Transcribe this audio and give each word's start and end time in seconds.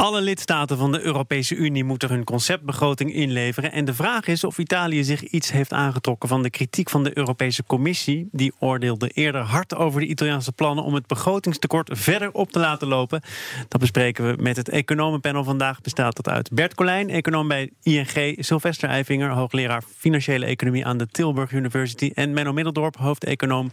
Alle 0.00 0.20
lidstaten 0.20 0.78
van 0.78 0.92
de 0.92 1.00
Europese 1.00 1.54
Unie 1.54 1.84
moeten 1.84 2.08
hun 2.08 2.24
conceptbegroting 2.24 3.14
inleveren. 3.14 3.72
En 3.72 3.84
de 3.84 3.94
vraag 3.94 4.26
is 4.26 4.44
of 4.44 4.58
Italië 4.58 5.04
zich 5.04 5.22
iets 5.22 5.50
heeft 5.50 5.72
aangetrokken 5.72 6.28
van 6.28 6.42
de 6.42 6.50
kritiek 6.50 6.90
van 6.90 7.04
de 7.04 7.18
Europese 7.18 7.64
Commissie. 7.64 8.28
Die 8.32 8.52
oordeelde 8.58 9.08
eerder 9.08 9.40
hard 9.40 9.74
over 9.74 10.00
de 10.00 10.06
Italiaanse 10.06 10.52
plannen 10.52 10.84
om 10.84 10.94
het 10.94 11.06
begrotingstekort 11.06 11.88
verder 11.92 12.32
op 12.32 12.52
te 12.52 12.58
laten 12.58 12.88
lopen. 12.88 13.22
Dat 13.68 13.80
bespreken 13.80 14.26
we 14.26 14.42
met 14.42 14.56
het 14.56 14.68
economenpanel 14.68 15.44
vandaag. 15.44 15.80
Bestaat 15.80 16.16
dat 16.16 16.28
uit 16.28 16.50
Bert 16.52 16.74
Colijn, 16.74 17.10
econoom 17.10 17.48
bij 17.48 17.70
ING, 17.82 18.36
Sylvester 18.38 18.88
Eifinger, 18.88 19.30
hoogleraar 19.30 19.82
financiële 19.96 20.46
economie 20.46 20.86
aan 20.86 20.98
de 20.98 21.06
Tilburg 21.06 21.52
University. 21.52 22.10
En 22.14 22.32
Menno 22.32 22.52
Middeldorp, 22.52 22.96
hoofdeconoom 22.96 23.70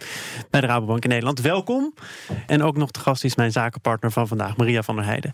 bij 0.50 0.62
de 0.62 0.67
Rabobank 0.67 1.03
in 1.03 1.09
Nederland. 1.09 1.42
Welkom. 1.42 1.94
En 2.48 2.64
ook 2.64 2.78
nog 2.78 2.92
de 2.92 3.00
gast 3.00 3.23
is 3.23 3.36
mijn 3.36 3.52
zakenpartner 3.52 4.12
van 4.12 4.28
vandaag, 4.28 4.58
Maria 4.58 4.84
van 4.84 4.95
der 4.95 5.05
Heijden. 5.05 5.31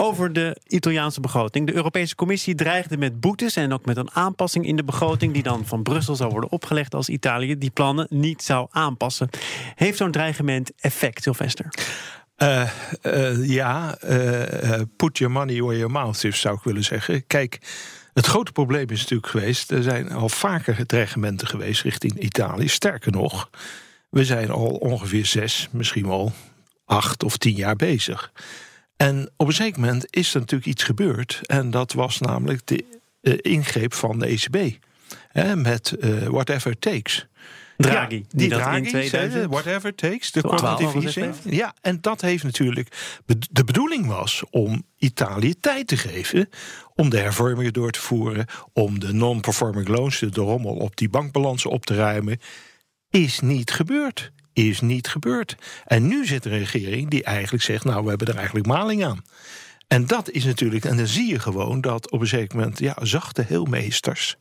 Over 0.00 0.32
de 0.32 0.56
Italiaanse 0.66 1.20
begroting. 1.20 1.66
De 1.66 1.74
Europese 1.74 2.14
Commissie 2.14 2.54
dreigde 2.54 2.96
met 2.96 3.20
boetes 3.20 3.56
en 3.56 3.72
ook 3.72 3.84
met 3.84 3.96
een 3.96 4.10
aanpassing 4.12 4.66
in 4.66 4.76
de 4.76 4.84
begroting 4.84 5.32
die 5.32 5.42
dan 5.42 5.66
van 5.66 5.82
Brussel 5.82 6.16
zou 6.16 6.30
worden 6.30 6.50
opgelegd 6.50 6.94
als 6.94 7.08
Italië 7.08 7.58
die 7.58 7.70
plannen 7.70 8.06
niet 8.10 8.42
zou 8.42 8.66
aanpassen. 8.70 9.28
Heeft 9.74 9.98
zo'n 9.98 10.10
dreigement 10.10 10.72
effect, 10.80 11.22
Sylvester? 11.22 11.68
Uh, 12.36 12.70
uh, 13.02 13.48
ja, 13.48 13.98
uh, 14.04 14.80
put 14.96 15.18
your 15.18 15.34
money 15.34 15.62
where 15.62 15.76
your 15.76 15.92
mouth 15.92 16.24
is, 16.24 16.40
zou 16.40 16.56
ik 16.56 16.62
willen 16.62 16.84
zeggen. 16.84 17.26
Kijk, 17.26 17.58
het 18.14 18.26
grote 18.26 18.52
probleem 18.52 18.88
is 18.88 19.00
natuurlijk 19.00 19.28
geweest... 19.28 19.70
er 19.70 19.82
zijn 19.82 20.12
al 20.12 20.28
vaker 20.28 20.86
dreigementen 20.86 21.48
geweest 21.48 21.82
richting 21.82 22.18
Italië. 22.18 22.68
Sterker 22.68 23.12
nog, 23.12 23.50
we 24.08 24.24
zijn 24.24 24.50
al 24.50 24.66
ongeveer 24.66 25.26
zes, 25.26 25.68
misschien 25.70 26.06
wel 26.06 26.32
acht 26.84 27.22
of 27.22 27.36
tien 27.36 27.54
jaar 27.54 27.76
bezig. 27.76 28.32
En 28.98 29.30
op 29.36 29.46
een 29.46 29.52
zeker 29.52 29.80
moment 29.80 30.06
is 30.10 30.34
er 30.34 30.40
natuurlijk 30.40 30.70
iets 30.70 30.82
gebeurd. 30.82 31.40
En 31.46 31.70
dat 31.70 31.92
was 31.92 32.18
namelijk 32.18 32.66
de 32.66 32.84
uh, 33.22 33.34
ingreep 33.40 33.94
van 33.94 34.18
de 34.18 34.26
ECB. 34.26 34.76
Hè, 35.28 35.56
met 35.56 35.96
uh, 36.00 36.26
whatever 36.26 36.70
it 36.70 36.80
takes. 36.80 37.26
Draghi, 37.76 37.96
ja, 37.96 38.06
die, 38.06 38.24
die 38.28 38.48
Draghi, 38.48 38.76
in 38.76 38.84
2000... 38.84 39.50
whatever 39.50 39.90
it 39.90 39.96
takes, 39.96 40.32
de 40.32 40.40
quantitative 40.40 41.32
Ja, 41.44 41.74
en 41.80 41.98
dat 42.00 42.20
heeft 42.20 42.44
natuurlijk... 42.44 42.88
De 43.50 43.64
bedoeling 43.64 44.06
was 44.06 44.42
om 44.50 44.84
Italië 44.96 45.54
tijd 45.60 45.86
te 45.86 45.96
geven... 45.96 46.48
om 46.94 47.08
de 47.08 47.18
hervormingen 47.18 47.72
door 47.72 47.90
te 47.90 48.00
voeren... 48.00 48.46
om 48.72 48.98
de 48.98 49.12
non-performing 49.12 49.88
loans, 49.88 50.18
de 50.18 50.40
rommel 50.40 50.74
op 50.74 50.96
die 50.96 51.08
bankbalansen 51.08 51.70
op 51.70 51.86
te 51.86 51.94
ruimen... 51.94 52.40
is 53.10 53.40
niet 53.40 53.70
gebeurd 53.70 54.32
is 54.66 54.80
niet 54.80 55.08
gebeurd. 55.08 55.56
En 55.84 56.06
nu 56.06 56.26
zit 56.26 56.44
een 56.44 56.58
regering 56.58 57.10
die 57.10 57.24
eigenlijk 57.24 57.64
zegt: 57.64 57.84
Nou, 57.84 58.02
we 58.02 58.08
hebben 58.08 58.26
er 58.26 58.36
eigenlijk 58.36 58.66
maling 58.66 59.04
aan. 59.04 59.24
En 59.88 60.06
dat 60.06 60.30
is 60.30 60.44
natuurlijk, 60.44 60.84
en 60.84 60.96
dan 60.96 61.06
zie 61.06 61.28
je 61.28 61.38
gewoon 61.38 61.80
dat 61.80 62.10
op 62.10 62.20
een 62.20 62.26
zeker 62.26 62.56
moment, 62.56 62.78
ja, 62.78 62.96
zachte 63.02 63.44
heelmeesters 63.48 64.36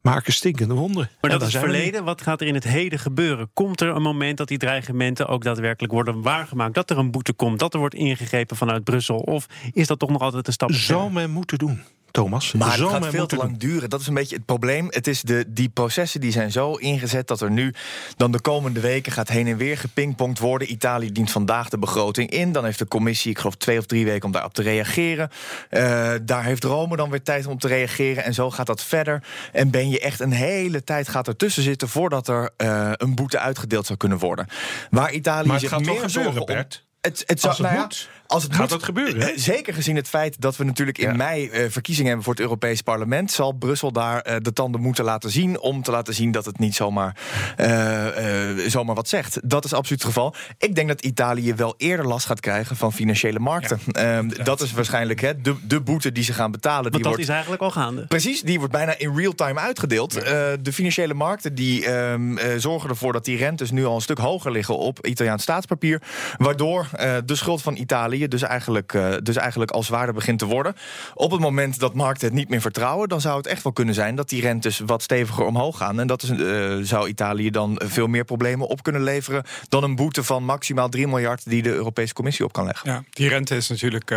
maken 0.00 0.32
stinkende 0.32 0.74
wonden. 0.74 1.10
Maar 1.20 1.30
dat 1.30 1.42
is 1.42 1.52
het 1.52 1.62
verleden. 1.62 2.04
Wat 2.04 2.22
gaat 2.22 2.40
er 2.40 2.46
in 2.46 2.54
het 2.54 2.64
heden 2.64 2.98
gebeuren? 2.98 3.50
Komt 3.52 3.80
er 3.80 3.88
een 3.88 4.02
moment 4.02 4.36
dat 4.36 4.48
die 4.48 4.58
dreigementen 4.58 5.26
ook 5.26 5.44
daadwerkelijk 5.44 5.92
worden 5.92 6.22
waargemaakt? 6.22 6.74
Dat 6.74 6.90
er 6.90 6.98
een 6.98 7.10
boete 7.10 7.32
komt, 7.32 7.58
dat 7.58 7.74
er 7.74 7.78
wordt 7.78 7.94
ingegrepen 7.94 8.56
vanuit 8.56 8.84
Brussel? 8.84 9.18
Of 9.18 9.46
is 9.72 9.86
dat 9.86 9.98
toch 9.98 10.10
nog 10.10 10.20
altijd 10.20 10.46
een 10.46 10.52
stap? 10.52 10.72
Zou 10.72 11.12
men 11.12 11.30
moeten 11.30 11.58
doen. 11.58 11.82
Thomas. 12.16 12.52
Maar 12.52 12.78
het 12.78 12.88
gaat 12.88 13.06
veel 13.06 13.26
te 13.26 13.36
lang 13.36 13.58
duren. 13.58 13.90
Dat 13.90 14.00
is 14.00 14.06
een 14.06 14.14
beetje 14.14 14.36
het 14.36 14.44
probleem. 14.44 14.86
Het 14.90 15.06
is 15.06 15.22
de, 15.22 15.44
die 15.48 15.68
processen 15.68 16.20
die 16.20 16.32
zijn 16.32 16.52
zo 16.52 16.72
ingezet 16.72 17.28
dat 17.28 17.40
er 17.40 17.50
nu 17.50 17.74
dan 18.16 18.32
de 18.32 18.40
komende 18.40 18.80
weken 18.80 19.12
gaat 19.12 19.28
heen 19.28 19.46
en 19.46 19.56
weer 19.56 19.78
gepingpongd 19.78 20.38
worden. 20.38 20.70
Italië 20.72 21.12
dient 21.12 21.30
vandaag 21.30 21.68
de 21.68 21.78
begroting 21.78 22.30
in. 22.30 22.52
Dan 22.52 22.64
heeft 22.64 22.78
de 22.78 22.88
commissie, 22.88 23.30
ik 23.30 23.38
geloof, 23.38 23.54
twee 23.54 23.78
of 23.78 23.86
drie 23.86 24.04
weken 24.04 24.24
om 24.24 24.32
daarop 24.32 24.54
te 24.54 24.62
reageren. 24.62 25.30
Uh, 25.70 26.12
daar 26.22 26.44
heeft 26.44 26.64
Rome 26.64 26.96
dan 26.96 27.10
weer 27.10 27.22
tijd 27.22 27.46
om 27.46 27.58
te 27.58 27.68
reageren. 27.68 28.24
En 28.24 28.34
zo 28.34 28.50
gaat 28.50 28.66
dat 28.66 28.82
verder. 28.82 29.22
En 29.52 29.70
ben 29.70 29.88
je 29.88 30.00
echt 30.00 30.20
een 30.20 30.32
hele 30.32 30.84
tijd 30.84 31.08
gaat 31.08 31.28
ertussen 31.28 31.62
zitten 31.62 31.88
voordat 31.88 32.28
er 32.28 32.50
uh, 32.56 32.90
een 32.92 33.14
boete 33.14 33.38
uitgedeeld 33.38 33.86
zou 33.86 33.98
kunnen 33.98 34.18
worden. 34.18 34.46
Waar 34.90 35.12
Italië 35.12 35.48
maar 35.48 35.60
zich 35.60 35.70
gaat 35.70 35.84
meer 35.84 36.10
zorgen 36.10 36.48
om. 36.48 36.56
Het, 37.00 37.22
het, 37.26 37.40
zou, 37.40 37.62
nou 37.62 37.74
ja, 37.74 37.88
als 38.26 38.42
het 38.42 38.52
Gaat 38.52 38.60
moet, 38.60 38.70
dat 38.70 38.82
gebeuren? 38.82 39.20
Eh, 39.20 39.28
zeker 39.36 39.74
gezien 39.74 39.96
het 39.96 40.08
feit 40.08 40.40
dat 40.40 40.56
we 40.56 40.64
natuurlijk 40.64 40.98
in 40.98 41.16
mei 41.16 41.50
uh, 41.50 41.64
verkiezingen 41.68 42.06
hebben 42.06 42.24
voor 42.24 42.34
het 42.34 42.42
Europees 42.42 42.82
Parlement, 42.82 43.30
zal 43.30 43.52
Brussel 43.52 43.92
daar 43.92 44.26
uh, 44.28 44.36
de 44.42 44.52
tanden 44.52 44.80
moeten 44.80 45.04
laten 45.04 45.30
zien 45.30 45.60
om 45.60 45.82
te 45.82 45.90
laten 45.90 46.14
zien 46.14 46.30
dat 46.30 46.44
het 46.44 46.58
niet 46.58 46.74
zomaar, 46.74 47.16
uh, 47.60 48.68
zomaar 48.68 48.94
wat 48.94 49.08
zegt. 49.08 49.40
Dat 49.44 49.64
is 49.64 49.72
absoluut 49.72 50.02
het 50.02 50.12
geval. 50.12 50.34
Ik 50.58 50.74
denk 50.74 50.88
dat 50.88 51.00
Italië 51.00 51.54
wel 51.54 51.74
eerder 51.76 52.06
last 52.06 52.26
gaat 52.26 52.40
krijgen 52.40 52.76
van 52.76 52.92
financiële 52.92 53.38
markten. 53.38 53.80
Ja, 53.86 54.18
um, 54.18 54.44
dat 54.44 54.60
is 54.60 54.72
waarschijnlijk 54.72 55.20
he, 55.20 55.40
de, 55.40 55.54
de 55.62 55.80
boete 55.80 56.12
die 56.12 56.24
ze 56.24 56.32
gaan 56.32 56.50
betalen. 56.50 56.82
Want 56.82 56.94
die 56.94 57.02
dat 57.02 57.12
wordt, 57.12 57.28
is 57.28 57.34
eigenlijk 57.34 57.62
al 57.62 57.70
gaande. 57.70 58.06
Precies, 58.06 58.42
die 58.42 58.58
wordt 58.58 58.72
bijna 58.72 58.98
in 58.98 59.16
real 59.16 59.34
time 59.34 59.60
uitgedeeld. 59.60 60.14
Ja. 60.14 60.56
de 60.56 60.72
financiële 60.72 61.14
markten 61.14 61.54
die 61.54 61.92
um, 61.92 62.38
zorgen 62.56 62.90
ervoor 62.90 63.12
dat 63.12 63.24
die 63.24 63.36
rentes 63.36 63.70
nu 63.70 63.84
al 63.84 63.94
een 63.94 64.00
stuk 64.00 64.18
hoger 64.18 64.50
liggen 64.50 64.78
op 64.78 65.06
Italiaans 65.06 65.42
staatspapier. 65.42 66.02
Waardoor 66.36 66.88
de 67.24 67.34
schuld 67.34 67.62
van 67.62 67.76
Italië 67.76 68.15
dus 68.28 68.42
eigenlijk 68.42 68.92
uh, 68.92 69.14
dus 69.22 69.36
eigenlijk 69.36 69.70
al 69.70 69.82
zwaarder 69.82 70.14
begint 70.14 70.38
te 70.38 70.46
worden. 70.46 70.76
Op 71.14 71.30
het 71.30 71.40
moment 71.40 71.78
dat 71.78 71.94
markten 71.94 72.26
het 72.26 72.36
niet 72.36 72.48
meer 72.48 72.60
vertrouwen, 72.60 73.08
dan 73.08 73.20
zou 73.20 73.36
het 73.36 73.46
echt 73.46 73.62
wel 73.62 73.72
kunnen 73.72 73.94
zijn 73.94 74.14
dat 74.14 74.28
die 74.28 74.40
rentes 74.40 74.78
wat 74.86 75.02
steviger 75.02 75.44
omhoog 75.44 75.76
gaan. 75.76 76.00
En 76.00 76.06
dat 76.06 76.22
is, 76.22 76.30
uh, 76.30 76.76
zou 76.82 77.08
Italië 77.08 77.50
dan 77.50 77.80
veel 77.84 78.06
meer 78.06 78.24
problemen 78.24 78.66
op 78.66 78.82
kunnen 78.82 79.02
leveren 79.02 79.44
dan 79.68 79.82
een 79.82 79.96
boete 79.96 80.22
van 80.22 80.44
maximaal 80.44 80.88
3 80.88 81.08
miljard 81.08 81.50
die 81.50 81.62
de 81.62 81.72
Europese 81.72 82.14
Commissie 82.14 82.44
op 82.44 82.52
kan 82.52 82.64
leggen. 82.64 82.90
Ja, 82.90 83.04
die 83.10 83.28
rente 83.28 83.56
is 83.56 83.68
natuurlijk. 83.68 84.10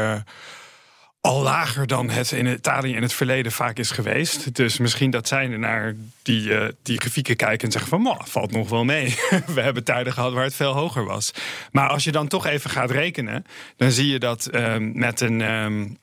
Al 1.22 1.42
lager 1.42 1.88
dan 1.88 2.10
het 2.10 2.32
in 2.32 2.46
Italië 2.46 2.96
in 2.96 3.02
het 3.02 3.14
verleden 3.14 3.52
vaak 3.52 3.78
is 3.78 3.92
geweest. 3.92 4.56
Dus 4.56 4.78
misschien 4.78 5.12
dat 5.12 5.28
zij 5.28 5.48
naar 5.48 5.96
die, 6.22 6.50
uh, 6.50 6.68
die 6.84 7.00
grafieken 7.00 7.36
kijken 7.36 7.66
en 7.66 7.72
zeggen 7.72 7.90
van... 7.90 8.22
valt 8.26 8.52
nog 8.52 8.70
wel 8.70 8.84
mee. 8.84 9.16
We 9.56 9.62
hebben 9.62 9.84
tijden 9.84 10.14
gehad 10.14 10.34
waar 10.34 10.44
het 10.44 10.56
veel 10.56 10.74
hoger 10.74 11.06
was. 11.06 11.32
Maar 11.72 11.90
als 11.90 12.04
je 12.04 12.12
dan 12.12 12.28
toch 12.28 12.46
even 12.46 12.70
gaat 12.70 12.92
rekenen... 12.92 13.46
dan 13.76 13.92
zie 13.92 14.08
je 14.08 14.20
dat 14.20 14.50
uh, 14.52 14.76
met 14.78 15.22
een 15.22 15.42
um, 15.42 15.98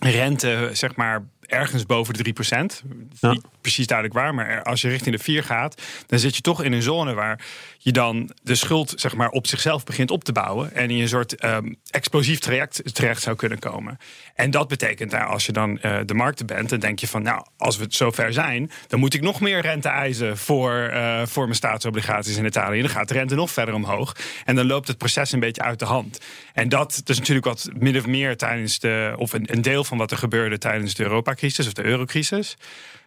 rente, 0.00 0.70
zeg 0.72 0.96
maar 0.96 1.24
ergens 1.46 1.86
boven 1.86 2.14
de 2.14 2.34
3%. 2.34 2.88
Ja. 3.20 3.30
Niet 3.30 3.46
precies 3.60 3.86
duidelijk 3.86 4.18
waar, 4.18 4.34
maar 4.34 4.62
als 4.62 4.80
je 4.80 4.88
richting 4.88 5.16
de 5.16 5.22
4 5.22 5.44
gaat, 5.44 5.82
dan 6.06 6.18
zit 6.18 6.36
je 6.36 6.42
toch 6.42 6.62
in 6.62 6.72
een 6.72 6.82
zone 6.82 7.14
waar 7.14 7.40
je 7.78 7.92
dan 7.92 8.30
de 8.42 8.54
schuld 8.54 8.92
zeg 8.96 9.14
maar, 9.14 9.28
op 9.28 9.46
zichzelf 9.46 9.84
begint 9.84 10.10
op 10.10 10.24
te 10.24 10.32
bouwen 10.32 10.74
en 10.74 10.90
in 10.90 11.00
een 11.00 11.08
soort 11.08 11.44
um, 11.44 11.76
explosief 11.90 12.38
traject 12.38 12.94
terecht 12.94 13.22
zou 13.22 13.36
kunnen 13.36 13.58
komen. 13.58 13.98
En 14.34 14.50
dat 14.50 14.68
betekent, 14.68 15.10
nou, 15.10 15.30
als 15.30 15.46
je 15.46 15.52
dan 15.52 15.78
uh, 15.82 15.98
de 16.06 16.14
markten 16.14 16.46
bent, 16.46 16.68
dan 16.68 16.78
denk 16.78 16.98
je 16.98 17.08
van, 17.08 17.22
nou, 17.22 17.46
als 17.56 17.76
we 17.76 17.82
het 17.82 17.94
zover 17.94 18.32
zijn, 18.32 18.70
dan 18.88 19.00
moet 19.00 19.14
ik 19.14 19.20
nog 19.20 19.40
meer 19.40 19.60
rente 19.60 19.88
eisen 19.88 20.38
voor, 20.38 20.90
uh, 20.92 21.26
voor 21.26 21.44
mijn 21.44 21.54
staatsobligaties 21.54 22.36
in 22.36 22.44
Italië. 22.44 22.80
Dan 22.80 22.90
gaat 22.90 23.08
de 23.08 23.14
rente 23.14 23.34
nog 23.34 23.50
verder 23.50 23.74
omhoog 23.74 24.16
en 24.44 24.54
dan 24.54 24.66
loopt 24.66 24.88
het 24.88 24.98
proces 24.98 25.32
een 25.32 25.40
beetje 25.40 25.62
uit 25.62 25.78
de 25.78 25.84
hand. 25.84 26.20
En 26.52 26.68
dat, 26.68 26.92
dat 26.94 27.08
is 27.08 27.18
natuurlijk 27.18 27.46
wat 27.46 27.68
min 27.78 27.96
of 27.96 28.06
meer 28.06 28.36
tijdens 28.36 28.78
de, 28.78 29.14
of 29.16 29.32
een, 29.32 29.52
een 29.52 29.62
deel 29.62 29.84
van 29.84 29.98
wat 29.98 30.10
er 30.10 30.16
gebeurde 30.16 30.58
tijdens 30.58 30.94
de 30.94 31.04
Europa-crisis 31.34 31.66
of 31.66 31.72
de 31.72 31.84
eurocrisis. 31.84 32.56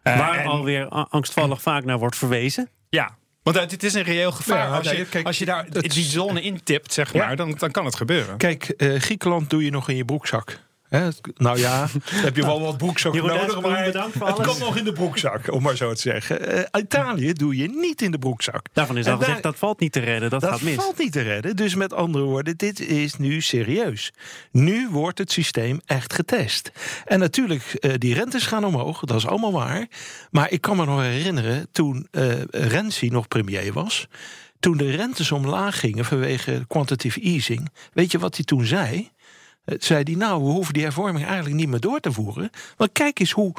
Uh, 0.04 0.18
Waar 0.18 0.38
en, 0.40 0.48
alweer 0.48 0.88
angstvallig 0.88 1.62
vaak 1.62 1.86
naar 1.86 1.98
wordt 1.98 2.16
verwezen. 2.16 2.70
Ja, 2.90 3.18
want 3.44 3.72
het 3.72 3.84
is 3.84 3.94
een 3.94 4.04
reëel 4.04 4.32
gevaar. 4.32 4.68
Ja, 4.68 4.78
als, 4.78 4.92
je, 4.92 5.06
kijk, 5.06 5.26
als 5.26 5.38
je 5.38 5.46
daar 5.46 5.66
die 5.70 6.04
zone 6.04 6.42
intipt, 6.42 6.94
zeg 6.94 7.14
maar, 7.14 7.30
ja. 7.30 7.36
dan, 7.36 7.56
dan 7.58 7.72
kan 7.72 7.86
het 7.86 7.96
gebeuren. 7.96 8.38
Kijk, 8.38 8.74
uh, 8.78 9.00
Griekenland 9.00 9.50
doe 9.50 9.64
je 9.64 9.72
nog 9.72 9.90
in 9.90 9.96
je 9.96 10.06
broekzak. 10.06 10.60
Nou 10.90 11.60
ja, 11.60 11.88
heb 12.28 12.36
je 12.36 12.42
wel 12.42 12.62
wat 12.62 12.78
broekzak 12.78 13.14
nodig, 13.14 13.62
maar 13.62 13.84
het 13.84 14.42
komt 14.42 14.60
nog 14.60 14.78
in 14.78 14.84
de 14.84 14.92
broekzak, 14.92 15.52
om 15.52 15.62
maar 15.62 15.76
zo 15.76 15.94
te 15.94 16.02
zeggen. 16.02 16.56
Uh, 16.56 16.64
Italië 16.78 17.34
doe 17.34 17.58
je 17.58 17.70
niet 17.70 18.02
in 18.02 18.12
de 18.12 18.18
broekzak. 18.18 18.66
Daarvan 18.74 18.98
is 18.98 19.08
al 19.08 19.18
gezegd, 19.18 19.44
dat 19.44 19.56
valt 19.56 19.80
niet 19.80 19.92
te 19.92 20.00
redden, 20.00 20.30
dat, 20.30 20.42
dat 20.42 20.50
gaat 20.50 20.62
mis. 20.62 20.76
Dat 20.76 20.84
valt 20.84 20.98
niet 20.98 21.12
te 21.12 21.22
redden, 21.22 21.56
dus 21.56 21.76
met 21.76 21.94
andere 21.94 22.24
woorden, 22.24 22.58
dit 22.58 22.80
is 22.80 23.18
nu 23.18 23.42
serieus. 23.42 24.14
Nu 24.52 24.90
wordt 24.90 25.18
het 25.18 25.32
systeem 25.32 25.82
echt 25.86 26.14
getest. 26.14 26.72
En 27.06 27.20
natuurlijk, 27.20 27.78
uh, 27.80 27.94
die 27.98 28.14
rentes 28.14 28.46
gaan 28.46 28.66
omhoog, 28.66 29.00
dat 29.00 29.18
is 29.18 29.28
allemaal 29.28 29.52
waar. 29.52 29.88
Maar 30.32 30.52
ik 30.52 30.62
kan 30.62 30.78
me 30.78 30.86
nog 30.86 31.02
herinneren, 31.02 31.68
toen 31.72 32.08
uh, 32.12 32.42
Renzi 32.50 33.08
nog 33.08 33.28
premier 33.28 33.74
was... 33.74 34.08
toen 34.60 34.78
de 34.78 34.92
rentes 34.92 35.32
omlaag 35.32 35.80
gingen 35.80 36.06
vanwege 36.06 36.66
quantitative 36.68 37.20
easing... 37.22 37.70
weet 37.94 38.12
je 38.12 38.20
wat 38.20 38.36
hij 38.36 38.46
toen 38.46 38.66
zei 38.66 39.12
zei 39.80 40.04
hij, 40.04 40.16
nou, 40.16 40.44
we 40.44 40.50
hoeven 40.50 40.74
die 40.74 40.84
hervorming 40.84 41.26
eigenlijk 41.26 41.56
niet 41.56 41.68
meer 41.68 41.80
door 41.80 42.00
te 42.00 42.12
voeren. 42.12 42.50
Want 42.78 42.92
kijk 42.92 43.20
eens 43.20 43.32
hoe, 43.32 43.54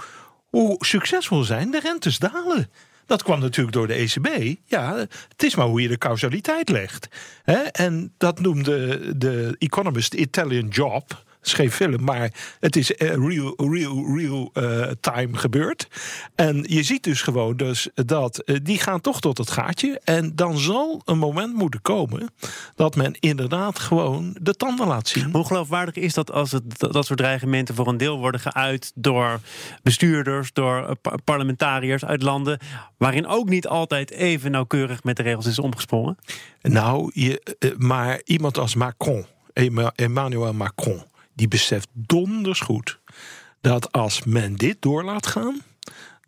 hoe 0.48 0.76
succesvol 0.78 1.42
zijn 1.42 1.70
de 1.70 1.80
rentes 1.80 2.18
dalen. 2.18 2.70
Dat 3.06 3.22
kwam 3.22 3.40
natuurlijk 3.40 3.76
door 3.76 3.86
de 3.86 3.94
ECB. 3.94 4.56
Ja, 4.64 4.94
het 5.28 5.42
is 5.42 5.54
maar 5.54 5.66
hoe 5.66 5.82
je 5.82 5.88
de 5.88 5.98
causaliteit 5.98 6.68
legt. 6.68 7.08
En 7.72 8.12
dat 8.16 8.40
noemde 8.40 9.00
de 9.16 9.54
economist 9.58 10.14
Italian 10.14 10.68
Job 10.68 11.24
geen 11.52 11.70
film, 11.70 12.04
maar 12.04 12.32
het 12.60 12.76
is 12.76 12.90
uh, 12.90 12.98
real, 12.98 13.54
real, 13.56 14.16
real 14.16 14.50
uh, 14.54 14.90
time 15.00 15.36
gebeurd. 15.36 15.88
En 16.34 16.64
je 16.68 16.82
ziet 16.82 17.04
dus 17.04 17.22
gewoon 17.22 17.56
dus 17.56 17.88
dat 17.94 18.42
uh, 18.44 18.56
die 18.62 18.78
gaan 18.78 19.00
toch 19.00 19.20
tot 19.20 19.38
het 19.38 19.50
gaatje. 19.50 20.00
En 20.04 20.32
dan 20.34 20.58
zal 20.58 21.02
een 21.04 21.18
moment 21.18 21.54
moeten 21.54 21.82
komen 21.82 22.30
dat 22.74 22.96
men 22.96 23.16
inderdaad 23.20 23.78
gewoon 23.78 24.36
de 24.40 24.54
tanden 24.54 24.86
laat 24.86 25.08
zien. 25.08 25.30
Hoe 25.32 25.46
geloofwaardig 25.46 25.94
is 25.94 26.14
dat 26.14 26.32
als 26.32 26.52
het, 26.52 26.78
dat 26.78 27.06
soort 27.06 27.18
dreigementen 27.18 27.74
voor 27.74 27.88
een 27.88 27.96
deel 27.96 28.18
worden 28.18 28.40
geuit 28.40 28.92
door 28.94 29.40
bestuurders, 29.82 30.52
door 30.52 30.96
parlementariërs 31.24 32.04
uit 32.04 32.22
landen 32.22 32.58
waarin 32.96 33.26
ook 33.26 33.48
niet 33.48 33.66
altijd 33.66 34.10
even 34.10 34.50
nauwkeurig 34.50 35.02
met 35.04 35.16
de 35.16 35.22
regels 35.22 35.46
is 35.46 35.58
omgesprongen? 35.58 36.18
Nou, 36.62 37.10
je, 37.14 37.56
maar 37.78 38.20
iemand 38.24 38.58
als 38.58 38.74
Macron, 38.74 39.26
Emmanuel 39.94 40.52
Macron 40.52 41.02
die 41.38 41.48
beseft 41.48 41.88
donders 41.92 42.60
goed 42.60 42.98
dat 43.60 43.92
als 43.92 44.24
men 44.24 44.56
dit 44.56 44.76
door 44.80 45.04
laat 45.04 45.26
gaan, 45.26 45.62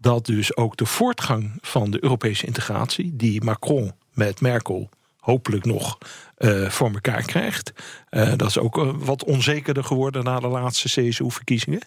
dat 0.01 0.27
dus 0.27 0.57
ook 0.57 0.77
de 0.77 0.87
voortgang 0.87 1.59
van 1.61 1.91
de 1.91 2.03
Europese 2.03 2.47
integratie, 2.47 3.17
die 3.17 3.45
Macron 3.45 3.93
met 4.13 4.41
Merkel 4.41 4.89
hopelijk 5.21 5.65
nog 5.65 5.99
uh, 6.39 6.69
voor 6.69 6.91
elkaar 6.93 7.23
krijgt. 7.23 7.73
Uh, 8.11 8.33
dat 8.37 8.49
is 8.49 8.59
ook 8.59 8.79
uh, 8.79 8.91
wat 8.97 9.25
onzekerder 9.25 9.85
geworden 9.85 10.25
na 10.25 10.41
de 10.41 10.47
laatste 10.47 10.89
CSU-verkiezingen. 10.89 11.81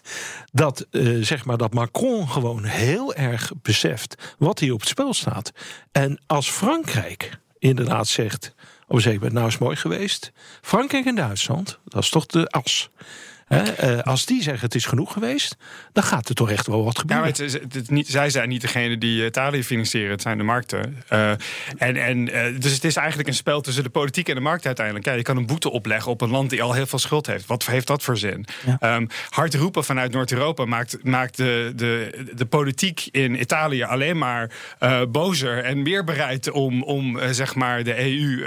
Dat, 0.52 0.86
zeg 1.20 1.44
maar, 1.44 1.56
dat 1.56 1.74
Macron 1.74 2.28
gewoon 2.28 2.64
heel 2.64 3.14
erg 3.14 3.52
beseft 3.62 4.34
wat 4.38 4.58
hier 4.58 4.72
op 4.72 4.80
het 4.80 4.88
spel 4.88 5.14
staat. 5.14 5.52
En 5.92 6.20
als 6.26 6.50
Frankrijk 6.50 7.38
inderdaad 7.58 8.08
zegt 8.08 8.54
op 8.86 8.94
een 8.94 9.00
zeker 9.00 9.18
moment, 9.18 9.34
nou 9.36 9.48
is 9.48 9.58
mooi 9.58 9.76
geweest. 9.76 10.32
Frankrijk 10.60 11.06
en 11.06 11.14
Duitsland, 11.14 11.78
dat 11.84 12.02
is 12.02 12.10
toch 12.10 12.26
de 12.26 12.46
as. 12.46 12.90
Uh, 13.48 13.98
als 14.02 14.26
die 14.26 14.42
zeggen 14.42 14.64
het 14.64 14.74
is 14.74 14.86
genoeg 14.86 15.12
geweest, 15.12 15.56
dan 15.92 16.02
gaat 16.02 16.28
er 16.28 16.34
toch 16.34 16.50
echt 16.50 16.66
wel 16.66 16.84
wat 16.84 16.98
gebeuren. 16.98 17.32
Ja, 17.36 17.44
het, 17.44 17.74
het, 17.74 17.90
niet, 17.90 18.08
zij 18.08 18.30
zijn 18.30 18.48
niet 18.48 18.60
degene 18.60 18.98
die 18.98 19.26
Italië 19.26 19.64
financieren, 19.64 20.10
het 20.10 20.22
zijn 20.22 20.38
de 20.38 20.44
markten. 20.44 21.02
Uh, 21.12 21.30
en, 21.30 21.96
en, 21.96 22.18
uh, 22.18 22.60
dus 22.60 22.72
het 22.72 22.84
is 22.84 22.96
eigenlijk 22.96 23.28
een 23.28 23.34
spel 23.34 23.60
tussen 23.60 23.82
de 23.82 23.90
politiek 23.90 24.28
en 24.28 24.34
de 24.34 24.40
markt 24.40 24.66
uiteindelijk. 24.66 25.06
Ja, 25.06 25.12
je 25.12 25.22
kan 25.22 25.36
een 25.36 25.46
boete 25.46 25.70
opleggen 25.70 26.12
op 26.12 26.20
een 26.20 26.30
land 26.30 26.50
die 26.50 26.62
al 26.62 26.72
heel 26.72 26.86
veel 26.86 26.98
schuld 26.98 27.26
heeft. 27.26 27.46
Wat 27.46 27.66
heeft 27.66 27.86
dat 27.86 28.02
voor 28.02 28.16
zin? 28.16 28.46
Ja. 28.80 28.96
Um, 28.96 29.08
hard 29.28 29.54
roepen 29.54 29.84
vanuit 29.84 30.12
Noord-Europa 30.12 30.64
maakt, 30.64 31.04
maakt 31.04 31.36
de, 31.36 31.72
de, 31.76 32.24
de 32.34 32.46
politiek 32.46 33.08
in 33.10 33.40
Italië 33.40 33.82
alleen 33.82 34.18
maar 34.18 34.50
bozer 35.08 35.64
en 35.64 35.82
meer 35.82 36.04
bereid 36.04 36.50
om, 36.50 36.82
om 36.82 37.18
zeg 37.30 37.54
maar 37.54 37.84
de 37.84 37.98
EU 37.98 38.44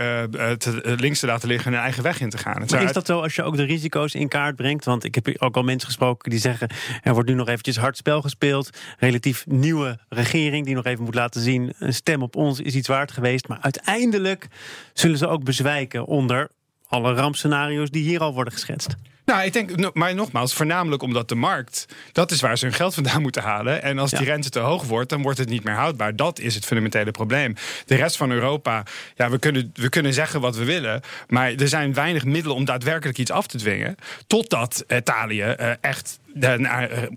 te, 0.58 0.96
links 1.00 1.20
te 1.20 1.26
laten 1.26 1.48
liggen 1.48 1.68
en 1.68 1.74
hun 1.74 1.82
eigen 1.82 2.04
weg 2.04 2.20
in 2.20 2.30
te 2.30 2.38
gaan. 2.38 2.64
Maar 2.70 2.84
is 2.84 2.92
dat 2.92 3.06
zo 3.06 3.22
als 3.22 3.36
je 3.36 3.44
ook 3.44 3.56
de 3.56 3.64
risico's 3.64 4.14
in 4.14 4.28
kaart 4.28 4.56
brengt? 4.56 4.86
Want 4.86 4.97
ik 5.04 5.16
heb 5.16 5.36
ook 5.38 5.56
al 5.56 5.64
mensen 5.64 5.88
gesproken 5.88 6.30
die 6.30 6.40
zeggen... 6.40 6.70
er 7.04 7.14
wordt 7.14 7.30
nu 7.30 7.36
nog 7.36 7.48
eventjes 7.48 7.78
hard 7.78 7.98
spel 7.98 8.22
gespeeld. 8.22 8.70
Relatief 8.98 9.46
nieuwe 9.48 10.00
regering 10.10 10.66
die 10.66 10.76
nog 10.76 10.86
even 10.86 11.04
moet 11.04 11.16
laten 11.16 11.42
zien... 11.42 11.74
een 11.80 11.94
stem 11.94 12.22
op 12.22 12.36
ons 12.36 12.60
is 12.60 12.76
iets 12.76 12.88
waard 12.88 13.12
geweest. 13.12 13.48
Maar 13.48 13.60
uiteindelijk 13.62 14.48
zullen 14.94 15.18
ze 15.18 15.28
ook 15.28 15.44
bezwijken 15.44 16.06
onder 16.06 16.50
alle 16.88 17.14
rampscenario's 17.14 17.90
die 17.90 18.04
hier 18.04 18.20
al 18.20 18.34
worden 18.34 18.54
geschetst. 18.54 18.96
Nou, 19.28 19.44
ik 19.44 19.54
denk, 19.54 19.94
maar 19.94 20.16
nogmaals, 20.16 20.54
voornamelijk 20.54 21.02
omdat 21.02 21.30
de 21.30 21.36
markt, 21.36 21.86
dat 22.12 22.32
is 22.32 22.42
waar 22.42 22.58
ze 22.58 22.66
hun 22.66 22.74
geld 22.74 22.94
vandaan 22.94 23.22
moeten 23.28 23.42
halen. 23.42 23.84
En 23.84 24.00
als 24.00 24.12
die 24.12 24.26
rente 24.26 24.50
te 24.50 24.60
hoog 24.60 24.84
wordt, 24.84 25.10
dan 25.10 25.22
wordt 25.22 25.38
het 25.38 25.50
niet 25.50 25.64
meer 25.64 25.74
houdbaar. 25.74 26.16
Dat 26.16 26.40
is 26.40 26.56
het 26.56 26.66
fundamentele 26.66 27.12
probleem. 27.12 27.56
De 27.86 27.96
rest 27.96 28.18
van 28.18 28.32
Europa, 28.32 28.84
ja, 29.16 29.30
we 29.30 29.40
kunnen, 29.40 29.72
we 29.74 29.90
kunnen 29.90 30.14
zeggen 30.14 30.42
wat 30.42 30.56
we 30.56 30.64
willen, 30.64 31.02
maar 31.28 31.54
er 31.54 31.68
zijn 31.68 31.94
weinig 31.94 32.26
middelen 32.26 32.56
om 32.56 32.66
daadwerkelijk 32.66 33.18
iets 33.18 33.32
af 33.32 33.48
te 33.48 33.58
dwingen. 33.58 33.96
Totdat 34.28 34.84
Italië 34.88 35.56
uh, 35.60 35.72
echt 35.82 36.20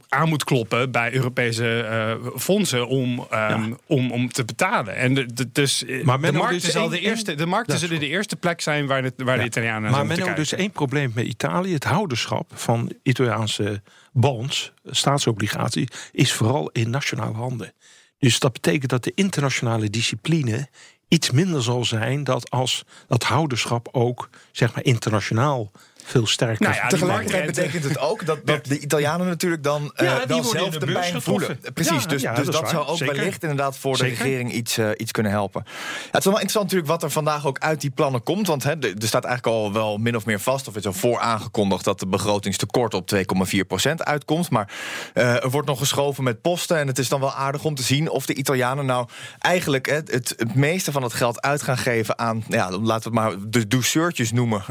aan 0.08 0.28
moet 0.28 0.44
kloppen 0.44 0.90
bij 0.90 1.14
Europese 1.14 1.88
uh, 2.22 2.26
fondsen 2.36 2.88
om, 2.88 3.18
um, 3.18 3.26
ja. 3.30 3.68
om, 3.86 4.12
om 4.12 4.32
te 4.32 4.44
betalen. 4.44 4.96
En 4.96 5.14
de, 5.14 5.32
de, 5.32 5.52
dus 5.52 5.84
maar 6.02 6.20
de 6.20 6.32
markt 6.32 6.62
zal 6.62 6.88
de 6.88 7.00
eerste, 7.00 7.34
de 7.34 7.46
markten 7.46 7.78
zullen 7.78 8.00
de 8.00 8.08
eerste 8.08 8.36
plek 8.36 8.60
zijn 8.60 8.86
waar, 8.86 9.02
de, 9.02 9.12
waar 9.16 9.34
ja. 9.34 9.40
de 9.40 9.46
Italianen. 9.46 9.90
Maar 9.90 10.06
men 10.06 10.34
dus 10.34 10.52
één 10.52 10.70
probleem 10.70 11.12
met 11.14 11.26
Italië: 11.26 11.72
het 11.72 11.84
ouderschap 11.84 12.50
van 12.54 12.92
Italiaanse 13.02 13.82
bonds, 14.12 14.72
staatsobligaties, 14.84 15.88
is 16.12 16.32
vooral 16.32 16.70
in 16.70 16.90
nationale 16.90 17.34
handen. 17.34 17.72
Dus 18.18 18.38
dat 18.38 18.52
betekent 18.52 18.90
dat 18.90 19.04
de 19.04 19.12
internationale 19.14 19.90
discipline 19.90 20.68
iets 21.08 21.30
minder 21.30 21.62
zal 21.62 21.84
zijn 21.84 22.24
dat 22.24 22.50
als 22.50 22.84
dat 23.06 23.22
houderschap 23.22 23.88
ook 23.92 24.28
zeg 24.52 24.74
maar 24.74 24.84
internationaal 24.84 25.70
veel 26.04 26.26
sterker. 26.26 26.62
Nou 26.62 26.74
ja, 26.74 26.86
tegelijkertijd 26.86 27.46
betekent 27.46 27.84
het 27.84 27.98
ook 27.98 28.26
dat, 28.26 28.46
dat 28.46 28.64
de 28.64 28.78
Italianen 28.78 29.26
natuurlijk 29.26 29.62
dan 29.62 29.92
uh, 29.96 30.24
wel 30.26 30.44
zelf 30.44 30.70
de, 30.70 30.86
de 30.86 30.92
pijn 30.92 31.22
voelen. 31.22 31.60
Precies, 31.74 32.06
dus, 32.06 32.22
ja, 32.22 32.34
dus 32.34 32.44
dat, 32.44 32.54
dat 32.54 32.68
zou 32.68 32.86
ook 32.86 32.96
Zeker. 32.96 33.16
wellicht 33.16 33.42
inderdaad 33.42 33.78
voor 33.78 33.96
Zeker. 33.96 34.16
de 34.16 34.22
regering 34.22 34.52
iets, 34.52 34.78
uh, 34.78 34.90
iets 34.96 35.10
kunnen 35.10 35.32
helpen. 35.32 35.62
Ja, 35.66 35.72
het 36.10 36.18
is 36.18 36.24
wel 36.24 36.32
interessant 36.32 36.64
natuurlijk 36.64 36.90
wat 36.90 37.02
er 37.02 37.10
vandaag 37.10 37.46
ook 37.46 37.58
uit 37.58 37.80
die 37.80 37.90
plannen 37.90 38.22
komt. 38.22 38.46
Want 38.46 38.62
hè, 38.62 38.70
er 38.70 38.94
staat 39.06 39.24
eigenlijk 39.24 39.56
al 39.56 39.72
wel 39.72 39.98
min 39.98 40.16
of 40.16 40.26
meer 40.26 40.40
vast, 40.40 40.68
of 40.68 40.74
het 40.74 40.84
is 40.84 40.90
al 40.90 40.98
voor 40.98 41.18
aangekondigd, 41.18 41.84
dat 41.84 42.00
de 42.00 42.06
begrotingstekort 42.06 42.94
op 42.94 43.10
2,4% 43.14 43.94
uitkomt. 43.96 44.50
Maar 44.50 44.72
uh, 45.14 45.44
er 45.44 45.50
wordt 45.50 45.68
nog 45.68 45.78
geschoven 45.78 46.24
met 46.24 46.40
posten. 46.40 46.78
En 46.78 46.86
het 46.86 46.98
is 46.98 47.08
dan 47.08 47.20
wel 47.20 47.32
aardig 47.32 47.64
om 47.64 47.74
te 47.74 47.82
zien 47.82 48.10
of 48.10 48.26
de 48.26 48.34
Italianen 48.34 48.86
nou 48.86 49.08
eigenlijk 49.38 49.86
hè, 49.86 49.94
het, 49.94 50.34
het 50.36 50.54
meeste 50.54 50.92
van 50.92 51.02
het 51.02 51.12
geld 51.12 51.40
uit 51.40 51.62
gaan 51.62 51.78
geven 51.78 52.18
aan, 52.18 52.44
ja, 52.48 52.70
laten 52.70 53.12
we 53.12 53.20
het 53.20 53.28
maar 53.28 53.34
de 53.48 53.66
douceurtjes 53.66 54.32
noemen 54.32 54.62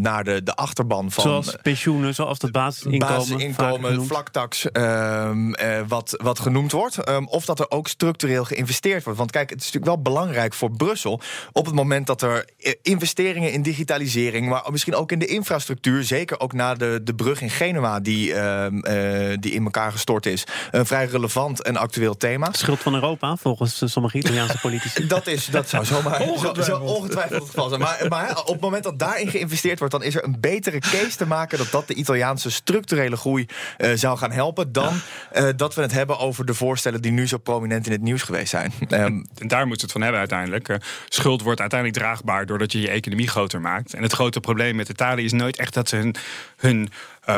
naar 0.00 0.24
de, 0.24 0.42
de 0.42 0.54
achterban 0.54 1.10
van. 1.10 1.24
Zoals 1.24 1.56
pensioenen, 1.62 2.14
zoals 2.14 2.38
het 2.40 2.52
basisinkomen. 2.52 3.16
Basisinkomen, 3.16 4.06
vlaktax, 4.06 4.66
um, 4.72 5.48
uh, 5.48 5.80
wat, 5.88 6.14
wat 6.22 6.40
genoemd 6.40 6.72
wordt. 6.72 7.08
Um, 7.08 7.28
of 7.28 7.44
dat 7.44 7.58
er 7.58 7.70
ook 7.70 7.88
structureel 7.88 8.44
geïnvesteerd 8.44 9.04
wordt. 9.04 9.18
Want 9.18 9.30
kijk, 9.30 9.50
het 9.50 9.60
is 9.60 9.64
natuurlijk 9.64 9.94
wel 9.94 10.02
belangrijk 10.02 10.54
voor 10.54 10.70
Brussel. 10.70 11.20
op 11.52 11.66
het 11.66 11.74
moment 11.74 12.06
dat 12.06 12.22
er 12.22 12.48
investeringen 12.82 13.52
in 13.52 13.62
digitalisering. 13.62 14.48
maar 14.48 14.62
misschien 14.70 14.94
ook 14.94 15.12
in 15.12 15.18
de 15.18 15.26
infrastructuur. 15.26 16.04
zeker 16.04 16.40
ook 16.40 16.52
na 16.52 16.74
de, 16.74 17.00
de 17.04 17.14
brug 17.14 17.40
in 17.40 17.50
Genua, 17.50 18.00
die, 18.00 18.34
um, 18.34 18.84
uh, 18.86 19.36
die 19.40 19.52
in 19.52 19.64
elkaar 19.64 19.92
gestort 19.92 20.26
is. 20.26 20.44
Een 20.70 20.86
vrij 20.86 21.06
relevant 21.06 21.62
en 21.62 21.76
actueel 21.76 22.16
thema. 22.16 22.48
Schuld 22.52 22.78
van 22.78 22.94
Europa, 22.94 23.36
volgens 23.36 23.82
sommige 23.84 24.18
Italiaanse 24.18 24.58
politici. 24.68 25.06
dat, 25.06 25.26
is, 25.26 25.46
dat 25.46 25.68
zou 25.68 25.84
zomaar 25.84 26.20
ongetwijfeld, 26.30 26.64
zo, 26.64 26.76
zo 26.76 26.82
ongetwijfeld 26.82 27.40
het 27.40 27.48
geval 27.48 27.68
zijn. 27.68 27.80
Maar, 27.80 28.06
maar 28.08 28.38
op 28.40 28.52
het 28.52 28.60
moment 28.60 28.84
dat 28.84 28.98
daarin 28.98 29.28
geïnvesteerd 29.28 29.78
wordt 29.78 29.87
dan 29.90 30.02
is 30.02 30.14
er 30.14 30.24
een 30.24 30.40
betere 30.40 30.78
case 30.78 31.16
te 31.16 31.26
maken 31.26 31.58
dat 31.58 31.70
dat 31.70 31.86
de 31.86 31.94
Italiaanse 31.94 32.50
structurele 32.50 33.16
groei 33.16 33.46
uh, 33.78 33.90
zou 33.94 34.18
gaan 34.18 34.32
helpen 34.32 34.72
dan 34.72 35.00
uh, 35.36 35.48
dat 35.56 35.74
we 35.74 35.82
het 35.82 35.92
hebben 35.92 36.18
over 36.18 36.44
de 36.44 36.54
voorstellen 36.54 37.02
die 37.02 37.12
nu 37.12 37.26
zo 37.26 37.38
prominent 37.38 37.86
in 37.86 37.92
het 37.92 38.02
nieuws 38.02 38.22
geweest 38.22 38.50
zijn. 38.50 38.72
Um, 38.88 39.26
en 39.38 39.48
daar 39.48 39.66
moet 39.66 39.80
het 39.80 39.92
van 39.92 40.00
hebben 40.00 40.18
uiteindelijk. 40.18 40.68
Uh, 40.68 40.76
schuld 41.08 41.42
wordt 41.42 41.60
uiteindelijk 41.60 42.00
draagbaar 42.00 42.46
doordat 42.46 42.72
je 42.72 42.80
je 42.80 42.90
economie 42.90 43.28
groter 43.28 43.60
maakt. 43.60 43.94
En 43.94 44.02
het 44.02 44.12
grote 44.12 44.40
probleem 44.40 44.76
met 44.76 44.88
Italië 44.88 45.24
is 45.24 45.32
nooit 45.32 45.56
echt 45.56 45.74
dat 45.74 45.88
ze 45.88 45.96
hun, 45.96 46.14
hun 46.56 46.90
uh, 47.28 47.36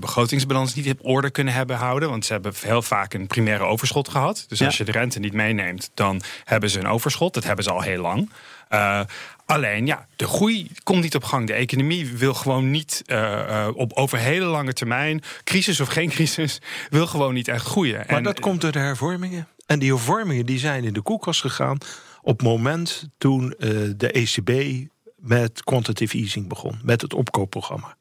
begrotingsbalans 0.00 0.74
niet 0.74 0.90
op 0.90 0.98
orde 1.02 1.30
kunnen 1.30 1.54
hebben 1.54 1.76
houden. 1.76 2.08
Want 2.08 2.24
ze 2.24 2.32
hebben 2.32 2.52
heel 2.60 2.82
vaak 2.82 3.14
een 3.14 3.26
primaire 3.26 3.64
overschot 3.64 4.08
gehad. 4.08 4.44
Dus 4.48 4.58
ja. 4.58 4.66
als 4.66 4.76
je 4.76 4.84
de 4.84 4.92
rente 4.92 5.18
niet 5.18 5.32
meeneemt, 5.32 5.90
dan 5.94 6.22
hebben 6.44 6.70
ze 6.70 6.78
een 6.78 6.88
overschot. 6.88 7.34
Dat 7.34 7.44
hebben 7.44 7.64
ze 7.64 7.70
al 7.70 7.80
heel 7.80 8.00
lang. 8.00 8.30
Uh, 8.70 9.00
Alleen 9.48 9.86
ja, 9.86 10.06
de 10.16 10.26
groei 10.26 10.70
komt 10.82 11.02
niet 11.02 11.14
op 11.14 11.24
gang. 11.24 11.46
De 11.46 11.52
economie 11.52 12.06
wil 12.06 12.34
gewoon 12.34 12.70
niet 12.70 13.02
uh, 13.06 13.16
uh, 13.16 13.68
op 13.74 13.92
over 13.92 14.18
hele 14.18 14.44
lange 14.44 14.72
termijn, 14.72 15.22
crisis 15.44 15.80
of 15.80 15.88
geen 15.88 16.08
crisis, 16.16 16.60
wil 16.90 17.06
gewoon 17.06 17.34
niet 17.34 17.48
echt 17.48 17.64
groeien. 17.64 17.96
Maar 17.96 18.16
en, 18.16 18.22
dat 18.22 18.40
komt 18.40 18.60
door 18.60 18.72
de 18.72 18.78
hervormingen. 18.78 19.48
En 19.66 19.78
die 19.78 19.90
hervormingen 19.90 20.46
die 20.46 20.58
zijn 20.58 20.84
in 20.84 20.92
de 20.92 21.00
koelkast 21.00 21.40
gegaan 21.40 21.78
op 22.22 22.38
het 22.38 22.48
moment 22.48 23.08
toen 23.18 23.54
uh, 23.58 23.90
de 23.96 24.10
ECB 24.12 24.82
met 25.16 25.64
quantitative 25.64 26.16
easing 26.16 26.48
begon, 26.48 26.78
met 26.82 27.00
het 27.00 27.14
opkoopprogramma. 27.14 27.96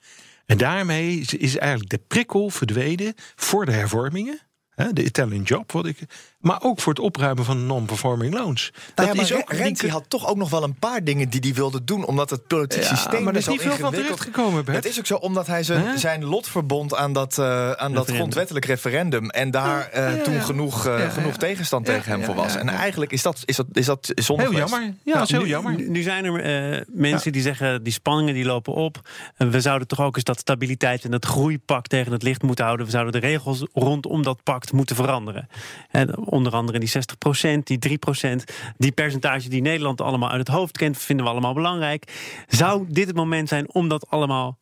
En 0.45 0.57
daarmee 0.57 1.25
is 1.37 1.57
eigenlijk 1.57 1.89
de 1.89 2.01
prikkel 2.07 2.49
verdwenen 2.49 3.13
voor 3.35 3.65
de 3.65 3.71
hervormingen 3.71 4.39
de 4.77 5.03
Italian 5.03 5.41
Job, 5.43 5.71
wat 5.71 5.85
ik, 5.85 5.97
maar 6.39 6.61
ook 6.61 6.79
voor 6.79 6.93
het 6.93 7.01
opruimen 7.01 7.45
van 7.45 7.65
non-performing 7.65 8.33
loans. 8.33 8.73
Nou 8.95 9.07
dat 9.07 9.23
is 9.23 9.33
ook 9.33 9.53
Renzi 9.53 9.89
had 9.89 10.03
toch 10.07 10.27
ook 10.27 10.37
nog 10.37 10.49
wel 10.49 10.63
een 10.63 10.79
paar 10.79 11.03
dingen 11.03 11.29
die 11.29 11.39
hij 11.39 11.53
wilde 11.53 11.83
doen, 11.83 12.05
omdat 12.05 12.29
het 12.29 12.47
politiek 12.47 12.81
ja, 12.81 12.87
systeem 12.87 13.23
maar 13.23 13.33
er 13.33 13.39
is 13.39 13.47
niet 13.47 13.61
veel 13.61 13.75
van 13.75 13.93
terechtgekomen. 13.93 14.71
Het 14.71 14.85
is 14.85 14.99
ook 14.99 15.05
zo 15.05 15.15
omdat 15.15 15.47
hij 15.47 15.63
zijn, 15.63 15.99
zijn 15.99 16.25
lot 16.25 16.47
verbond 16.47 16.95
aan 16.95 17.13
dat, 17.13 17.37
uh, 17.37 17.71
aan 17.71 17.93
dat 17.93 18.11
grondwettelijk 18.11 18.65
referendum 18.65 19.29
en 19.29 19.51
daar 19.51 19.89
uh, 19.95 20.17
ja, 20.17 20.23
toen 20.23 20.41
genoeg, 20.41 20.87
uh, 20.87 21.11
genoeg 21.11 21.37
tegenstand 21.37 21.85
tegen 21.85 22.11
hem 22.11 22.23
voor 22.23 22.35
was. 22.35 22.55
En 22.55 22.69
eigenlijk 22.69 23.11
is 23.11 23.21
dat, 23.21 23.41
is 23.45 23.55
dat, 23.55 23.67
is 23.71 23.85
dat 23.85 24.11
zonde 24.15 24.43
Heel 24.43 24.53
jammer. 24.53 24.93
Ja, 25.03 25.13
dat 25.13 25.23
is 25.23 25.31
heel 25.31 25.45
jammer. 25.45 25.75
Nu, 25.75 25.89
nu 25.89 26.01
zijn 26.01 26.25
er 26.25 26.85
mensen 26.87 27.31
die 27.31 27.41
zeggen 27.41 27.83
die 27.83 27.93
spanningen 27.93 28.33
die 28.33 28.45
lopen 28.45 28.73
op. 28.73 29.09
we 29.37 29.61
zouden 29.61 29.87
toch 29.87 30.01
ook 30.01 30.15
eens 30.15 30.25
dat 30.25 30.39
stabiliteit 30.39 31.03
en 31.03 31.11
dat 31.11 31.25
groeipak 31.25 31.87
tegen 31.87 32.11
het 32.11 32.23
licht 32.23 32.41
moeten 32.41 32.65
houden. 32.65 32.85
We 32.85 32.91
zouden 32.91 33.21
de 33.21 33.27
regels 33.27 33.63
rondom 33.73 34.23
dat 34.23 34.43
pact 34.43 34.66
moeten 34.71 34.95
veranderen. 34.95 35.47
En 35.91 36.17
onder 36.17 36.53
andere 36.53 36.79
die 36.79 36.87
60 36.87 37.17
procent, 37.17 37.67
die 37.67 37.79
3 37.79 37.97
procent, 37.97 38.43
die 38.77 38.91
percentage 38.91 39.49
die 39.49 39.61
Nederland 39.61 40.01
allemaal 40.01 40.29
uit 40.29 40.47
het 40.47 40.55
hoofd 40.55 40.77
kent, 40.77 40.97
vinden 40.97 41.25
we 41.25 41.31
allemaal 41.31 41.53
belangrijk. 41.53 42.11
Zou 42.47 42.85
dit 42.89 43.07
het 43.07 43.15
moment 43.15 43.49
zijn 43.49 43.73
om 43.73 43.87
dat 43.87 44.09
allemaal 44.09 44.57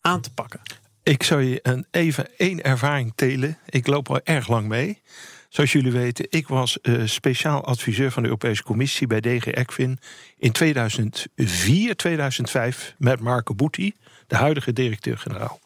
aan 0.00 0.20
te 0.20 0.32
pakken? 0.32 0.60
Ik 1.02 1.22
zou 1.22 1.42
je 1.42 1.58
een, 1.62 1.86
even 1.90 2.28
één 2.36 2.62
ervaring 2.62 3.12
telen. 3.14 3.58
Ik 3.66 3.86
loop 3.86 4.10
al 4.10 4.20
erg 4.24 4.48
lang 4.48 4.68
mee. 4.68 5.02
Zoals 5.48 5.72
jullie 5.72 5.92
weten, 5.92 6.26
ik 6.30 6.48
was 6.48 6.78
uh, 6.82 7.02
speciaal 7.06 7.64
adviseur 7.64 8.10
van 8.10 8.22
de 8.22 8.28
Europese 8.28 8.62
Commissie 8.62 9.06
bij 9.06 9.20
DG 9.20 9.46
ECFIN 9.46 9.98
in 10.36 10.52
2004, 10.52 11.96
2005 11.96 12.94
met 12.98 13.20
Marco 13.20 13.54
Butti, 13.54 13.94
de 14.26 14.36
huidige 14.36 14.72
directeur-generaal. 14.72 15.60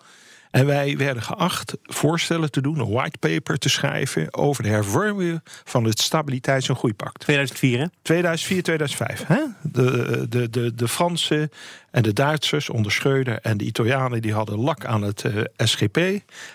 En 0.52 0.66
wij 0.66 0.96
werden 0.96 1.22
geacht 1.22 1.76
voorstellen 1.82 2.50
te 2.50 2.60
doen, 2.60 2.78
een 2.78 2.90
whitepaper 2.90 3.58
te 3.58 3.68
schrijven 3.68 4.34
over 4.34 4.62
de 4.62 4.68
hervorming 4.68 5.40
van 5.64 5.84
het 5.84 6.00
Stabiliteits- 6.00 6.68
en 6.68 6.76
Groeipact. 6.76 7.20
2004, 7.20 7.78
hè? 7.78 7.86
2004, 8.02 8.62
2005. 8.62 9.26
Hè? 9.26 9.42
De, 9.62 10.26
de, 10.28 10.50
de, 10.50 10.74
de 10.74 10.88
Fransen 10.88 11.50
en 11.90 12.02
de 12.02 12.12
Duitsers 12.12 12.68
onder 12.68 12.92
Schreuder 12.92 13.38
en 13.38 13.56
de 13.56 13.64
Italianen 13.64 14.22
die 14.22 14.32
hadden 14.32 14.58
lak 14.58 14.84
aan 14.84 15.02
het 15.02 15.22
uh, 15.22 15.38
eh, 15.38 15.44
SGP 15.56 15.96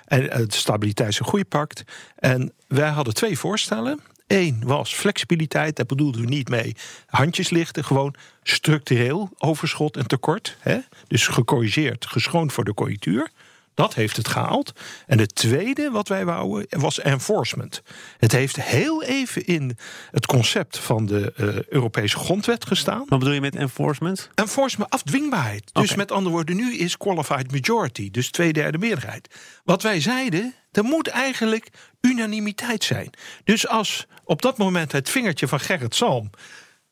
en 0.05 0.23
het 0.31 0.53
Stabiliteits- 0.53 1.19
en 1.19 1.25
Groeipact. 1.25 1.83
En 2.15 2.53
wij 2.67 2.89
hadden 2.89 3.13
twee 3.13 3.37
voorstellen. 3.39 3.99
Eén 4.27 4.61
was 4.65 4.93
flexibiliteit, 4.93 5.75
daar 5.75 5.85
bedoelden 5.85 6.21
we 6.21 6.27
niet 6.27 6.49
mee 6.49 6.75
handjes 7.05 7.49
lichten, 7.49 7.85
gewoon 7.85 8.15
structureel 8.43 9.29
overschot 9.37 9.97
en 9.97 10.07
tekort. 10.07 10.57
Hè? 10.59 10.77
Dus 11.07 11.27
gecorrigeerd, 11.27 12.05
geschoond 12.05 12.53
voor 12.53 12.63
de 12.63 12.73
conjunctuur. 12.73 13.31
Dat 13.77 13.93
heeft 13.93 14.17
het 14.17 14.27
gehaald. 14.27 14.71
En 15.05 15.19
het 15.19 15.35
tweede 15.35 15.91
wat 15.91 16.07
wij 16.07 16.25
wouden 16.25 16.79
was 16.79 16.99
enforcement. 16.99 17.81
Het 18.17 18.31
heeft 18.31 18.61
heel 18.61 19.03
even 19.03 19.45
in 19.45 19.77
het 20.11 20.25
concept 20.25 20.77
van 20.77 21.05
de 21.05 21.33
uh, 21.37 21.63
Europese 21.63 22.17
grondwet 22.17 22.65
gestaan. 22.65 23.05
Wat 23.07 23.19
bedoel 23.19 23.33
je 23.33 23.41
met 23.41 23.55
enforcement? 23.55 24.29
Enforcement, 24.35 24.89
afdwingbaarheid. 24.89 25.69
Dus 25.73 25.95
met 25.95 26.11
andere 26.11 26.35
woorden, 26.35 26.55
nu 26.55 26.77
is 26.77 26.97
qualified 26.97 27.51
majority, 27.51 28.11
dus 28.11 28.31
twee 28.31 28.53
derde 28.53 28.77
meerderheid. 28.77 29.35
Wat 29.63 29.81
wij 29.81 30.01
zeiden, 30.01 30.53
er 30.71 30.83
moet 30.83 31.07
eigenlijk 31.07 31.69
unanimiteit 32.01 32.83
zijn. 32.83 33.09
Dus 33.43 33.67
als 33.67 34.07
op 34.23 34.41
dat 34.41 34.57
moment 34.57 34.91
het 34.91 35.09
vingertje 35.09 35.47
van 35.47 35.59
Gerrit 35.59 35.95
Salm 35.95 36.29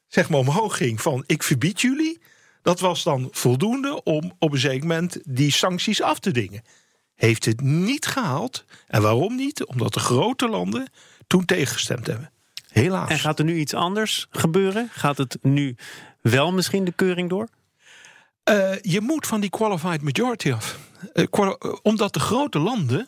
zeg 0.08 0.30
maar 0.30 0.40
omhoog 0.40 0.78
ging 0.78 1.02
van 1.02 1.24
ik 1.26 1.44
verbied 1.44 1.82
jullie 1.82 2.22
dat 2.66 2.80
was 2.80 3.04
dan 3.04 3.28
voldoende 3.32 4.04
om 4.04 4.34
op 4.40 4.52
een 4.52 4.60
zeker 4.60 4.88
moment 4.88 5.20
die 5.24 5.52
sancties 5.52 6.02
af 6.02 6.20
te 6.20 6.32
dingen. 6.32 6.62
Heeft 7.16 7.46
het 7.46 7.62
niet 7.62 8.06
gehaald. 8.06 8.66
En 8.88 9.02
waarom 9.02 9.36
niet? 9.36 9.66
Omdat 9.66 9.94
de 9.94 10.00
grote 10.00 10.48
landen 10.48 10.90
toen 11.28 11.46
tegengestemd 11.46 12.08
hebben. 12.08 12.32
Helaas. 12.70 13.10
En 13.10 13.20
gaat 13.20 13.40
er 13.40 13.46
nu 13.46 13.60
iets 13.60 13.74
anders 13.74 14.28
gebeuren? 14.30 14.90
Gaat 14.92 15.18
het 15.18 15.38
nu 15.42 15.76
wel 16.22 16.52
misschien 16.52 16.84
de 16.84 16.92
keuring 16.92 17.30
door? 17.30 17.48
Uh, 18.50 18.82
je 18.82 19.02
moet 19.02 19.28
van 19.28 19.42
die 19.42 19.50
qualified 19.50 20.02
majority 20.02 20.52
af. 20.52 20.80
Uh, 21.14 21.54
omdat 21.82 22.14
de 22.14 22.20
grote 22.20 22.60
landen 22.60 23.08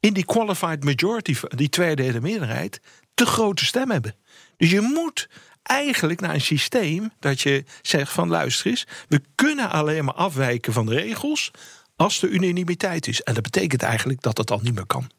in 0.00 0.12
die 0.12 0.24
qualified 0.24 0.84
majority, 0.84 1.36
die 1.48 1.68
tweederde 1.68 2.20
meerderheid, 2.20 2.80
te 3.14 3.26
grote 3.26 3.64
stem 3.64 3.90
hebben. 3.90 4.14
Dus 4.56 4.70
je 4.70 4.80
moet 4.80 5.28
eigenlijk 5.66 6.20
naar 6.20 6.34
een 6.34 6.40
systeem 6.40 7.10
dat 7.20 7.40
je 7.40 7.64
zegt 7.82 8.12
van 8.12 8.28
luister 8.28 8.66
eens, 8.66 8.86
we 9.08 9.20
kunnen 9.34 9.70
alleen 9.70 10.04
maar 10.04 10.14
afwijken 10.14 10.72
van 10.72 10.86
de 10.86 10.94
regels 10.94 11.50
als 11.96 12.22
er 12.22 12.28
unanimiteit 12.28 13.06
is. 13.06 13.22
En 13.22 13.34
dat 13.34 13.42
betekent 13.42 13.82
eigenlijk 13.82 14.22
dat 14.22 14.38
het 14.38 14.50
al 14.50 14.60
niet 14.62 14.74
meer 14.74 14.86
kan. 14.86 15.10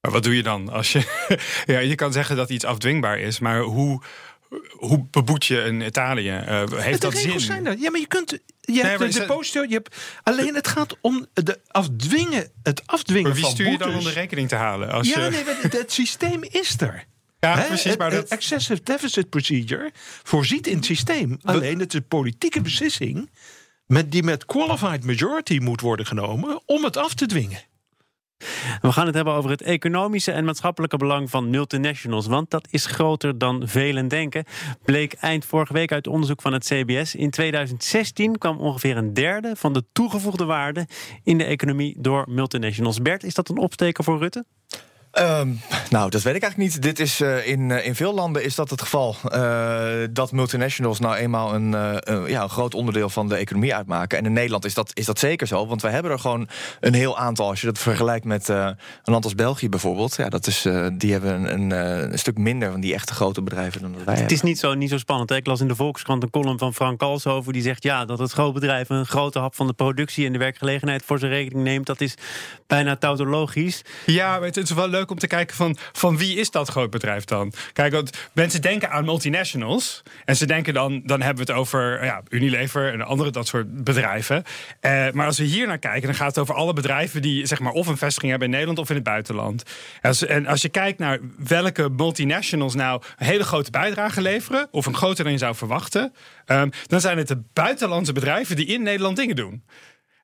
Maar 0.00 0.14
wat 0.14 0.22
doe 0.22 0.36
je 0.36 0.42
dan 0.42 0.68
als 0.68 0.92
je. 0.92 1.26
ja, 1.72 1.78
je 1.78 1.94
kan 1.94 2.12
zeggen 2.12 2.36
dat 2.36 2.50
iets 2.50 2.64
afdwingbaar 2.64 3.18
is, 3.18 3.38
maar 3.38 3.60
hoe. 3.60 4.02
Hoe 4.70 5.06
beboet 5.10 5.46
je 5.46 5.60
een 5.60 5.80
Italië? 5.80 6.30
Uh, 6.30 6.64
heeft 6.70 7.00
de 7.00 7.10
dat 7.10 7.16
zin? 7.16 7.40
Zijn 7.40 7.66
er. 7.66 7.78
Ja, 7.78 7.90
maar 7.90 8.00
je 8.00 8.06
kunt. 8.06 8.30
Je 8.60 8.86
hebt 8.86 8.98
de, 8.98 9.66
je 9.68 9.74
hebt, 9.74 9.96
alleen 10.22 10.54
het 10.54 10.68
gaat 10.68 10.96
om 11.00 11.26
de 11.32 11.60
afdwingen, 11.66 12.50
het 12.62 12.82
afdwingen 12.86 13.22
maar 13.22 13.32
wie 13.32 13.42
van 13.42 13.52
stuur 13.52 13.70
je 13.70 13.78
dan 13.78 13.94
om 13.94 14.04
de 14.04 14.10
rekening 14.10 14.48
te 14.48 14.54
halen? 14.54 14.90
Als 14.90 15.08
ja, 15.08 15.24
je... 15.24 15.30
nee, 15.30 15.44
het, 15.44 15.72
het 15.72 15.92
systeem 15.92 16.42
is 16.42 16.80
er. 16.80 17.06
Ja, 17.38 17.64
precies. 17.66 17.96
Maar 17.96 18.10
dat... 18.10 18.28
excessive 18.28 18.82
deficit 18.82 19.30
procedure 19.30 19.90
voorziet 20.22 20.66
in 20.66 20.76
het 20.76 20.84
systeem. 20.84 21.38
Alleen 21.42 21.78
het 21.78 21.92
is 21.92 22.00
een 22.00 22.08
politieke 22.08 22.60
beslissing 22.60 23.30
met, 23.86 24.12
die 24.12 24.22
met 24.22 24.44
qualified 24.44 25.04
majority 25.04 25.58
moet 25.58 25.80
worden 25.80 26.06
genomen 26.06 26.60
om 26.66 26.84
het 26.84 26.96
af 26.96 27.14
te 27.14 27.26
dwingen. 27.26 27.60
We 28.80 28.92
gaan 28.92 29.06
het 29.06 29.14
hebben 29.14 29.34
over 29.34 29.50
het 29.50 29.62
economische 29.62 30.32
en 30.32 30.44
maatschappelijke 30.44 30.96
belang 30.96 31.30
van 31.30 31.50
multinationals. 31.50 32.26
Want 32.26 32.50
dat 32.50 32.68
is 32.70 32.86
groter 32.86 33.38
dan 33.38 33.68
velen 33.68 34.08
denken. 34.08 34.44
Bleek 34.84 35.12
eind 35.12 35.44
vorige 35.44 35.72
week 35.72 35.92
uit 35.92 36.06
onderzoek 36.06 36.42
van 36.42 36.52
het 36.52 36.64
CBS. 36.64 37.14
In 37.14 37.30
2016 37.30 38.38
kwam 38.38 38.58
ongeveer 38.58 38.96
een 38.96 39.14
derde 39.14 39.56
van 39.56 39.72
de 39.72 39.84
toegevoegde 39.92 40.44
waarde 40.44 40.86
in 41.22 41.38
de 41.38 41.44
economie 41.44 41.96
door 41.98 42.24
multinationals. 42.28 43.02
Bert, 43.02 43.24
is 43.24 43.34
dat 43.34 43.48
een 43.48 43.58
opsteker 43.58 44.04
voor 44.04 44.18
Rutte? 44.18 44.44
Um, 45.18 45.60
nou, 45.90 46.10
dat 46.10 46.22
weet 46.22 46.34
ik 46.34 46.42
eigenlijk 46.42 46.56
niet. 46.56 46.82
Dit 46.82 47.00
is, 47.00 47.20
uh, 47.20 47.46
in, 47.46 47.70
uh, 47.70 47.86
in 47.86 47.94
veel 47.94 48.14
landen 48.14 48.44
is 48.44 48.54
dat 48.54 48.70
het 48.70 48.82
geval. 48.82 49.16
Uh, 49.32 49.88
dat 50.10 50.32
multinationals 50.32 50.98
nou 50.98 51.16
eenmaal 51.16 51.54
een, 51.54 51.70
ja, 52.28 52.42
een 52.42 52.48
groot 52.48 52.74
onderdeel 52.74 53.08
van 53.08 53.28
de 53.28 53.36
economie 53.36 53.74
uitmaken. 53.74 54.18
En 54.18 54.24
in 54.24 54.32
Nederland 54.32 54.64
is 54.64 54.74
dat, 54.74 54.90
is 54.94 55.04
dat 55.04 55.18
zeker 55.18 55.46
zo. 55.46 55.66
Want 55.66 55.82
wij 55.82 55.92
hebben 55.92 56.12
er 56.12 56.18
gewoon 56.18 56.48
een 56.80 56.94
heel 56.94 57.18
aantal. 57.18 57.48
Als 57.48 57.60
je 57.60 57.66
dat 57.66 57.78
vergelijkt 57.78 58.24
met 58.24 58.48
een 58.48 58.76
land 59.04 59.24
als 59.24 59.34
België 59.34 59.68
bijvoorbeeld. 59.68 60.16
Ja, 60.16 60.28
dat 60.28 60.46
is, 60.46 60.66
die 60.92 61.12
hebben 61.12 61.52
een, 61.52 61.70
een, 61.70 62.18
stuk 62.18 62.38
minder 62.38 62.70
van 62.70 62.80
die 62.80 62.94
echte 62.94 63.14
grote 63.14 63.42
bedrijven 63.42 63.80
dan 63.80 63.90
wij 63.90 64.00
Het 64.00 64.14
hebben. 64.14 64.34
is 64.34 64.42
niet 64.42 64.58
zo, 64.58 64.74
niet 64.74 64.90
zo 64.90 64.98
spannend. 64.98 65.30
Hè? 65.30 65.36
Ik 65.36 65.46
las 65.46 65.60
in 65.60 65.68
de 65.68 65.76
Volkskrant 65.76 66.22
een 66.22 66.30
column 66.30 66.58
van 66.58 66.74
Frank 66.74 66.98
Kalshoven. 66.98 67.52
Die 67.52 67.62
zegt 67.62 67.82
ja, 67.82 68.04
dat 68.04 68.18
het 68.18 68.32
grootbedrijf 68.32 68.88
een 68.88 69.06
grote 69.06 69.38
hap 69.38 69.54
van 69.54 69.66
de 69.66 69.72
productie 69.72 70.26
en 70.26 70.32
de 70.32 70.38
werkgelegenheid 70.38 71.02
voor 71.04 71.18
zijn 71.18 71.30
rekening 71.30 71.64
neemt. 71.64 71.86
Dat 71.86 72.00
is 72.00 72.14
bijna 72.66 72.96
tautologisch. 72.96 73.82
Ja, 74.06 74.42
het 74.42 74.56
is 74.56 74.70
wel 74.70 74.88
leuk 74.88 75.05
om 75.10 75.18
te 75.18 75.26
kijken 75.26 75.56
van, 75.56 75.76
van 75.92 76.18
wie 76.18 76.36
is 76.36 76.50
dat 76.50 76.68
groot 76.68 76.90
bedrijf 76.90 77.24
dan? 77.24 77.52
Kijk, 77.72 77.92
want 77.92 78.28
mensen 78.32 78.62
denken 78.62 78.90
aan 78.90 79.04
multinationals. 79.04 80.02
En 80.24 80.36
ze 80.36 80.46
denken 80.46 80.74
dan, 80.74 81.02
dan 81.04 81.22
hebben 81.22 81.46
we 81.46 81.52
het 81.52 81.60
over 81.60 82.04
ja, 82.04 82.22
Unilever 82.28 82.92
en 82.92 83.02
andere 83.02 83.30
dat 83.30 83.46
soort 83.46 83.84
bedrijven. 83.84 84.42
Eh, 84.80 85.10
maar 85.12 85.26
als 85.26 85.38
we 85.38 85.44
hier 85.44 85.66
naar 85.66 85.78
kijken, 85.78 86.02
dan 86.02 86.14
gaat 86.14 86.28
het 86.28 86.38
over 86.38 86.54
alle 86.54 86.72
bedrijven 86.72 87.22
die 87.22 87.46
zeg 87.46 87.60
maar 87.60 87.72
of 87.72 87.86
een 87.86 87.96
vestiging 87.96 88.30
hebben 88.30 88.48
in 88.48 88.54
Nederland 88.54 88.78
of 88.78 88.88
in 88.88 88.94
het 88.94 89.04
buitenland. 89.04 89.62
Als, 90.02 90.26
en 90.26 90.46
als 90.46 90.62
je 90.62 90.68
kijkt 90.68 90.98
naar 90.98 91.18
welke 91.38 91.88
multinationals 91.88 92.74
nou 92.74 93.02
een 93.16 93.26
hele 93.26 93.44
grote 93.44 93.70
bijdrage 93.70 94.22
leveren, 94.22 94.68
of 94.70 94.86
een 94.86 94.94
groter 94.94 95.24
dan 95.24 95.32
je 95.32 95.38
zou 95.38 95.54
verwachten, 95.54 96.12
um, 96.46 96.70
dan 96.86 97.00
zijn 97.00 97.18
het 97.18 97.28
de 97.28 97.42
buitenlandse 97.52 98.12
bedrijven 98.12 98.56
die 98.56 98.66
in 98.66 98.82
Nederland 98.82 99.16
dingen 99.16 99.36
doen. 99.36 99.62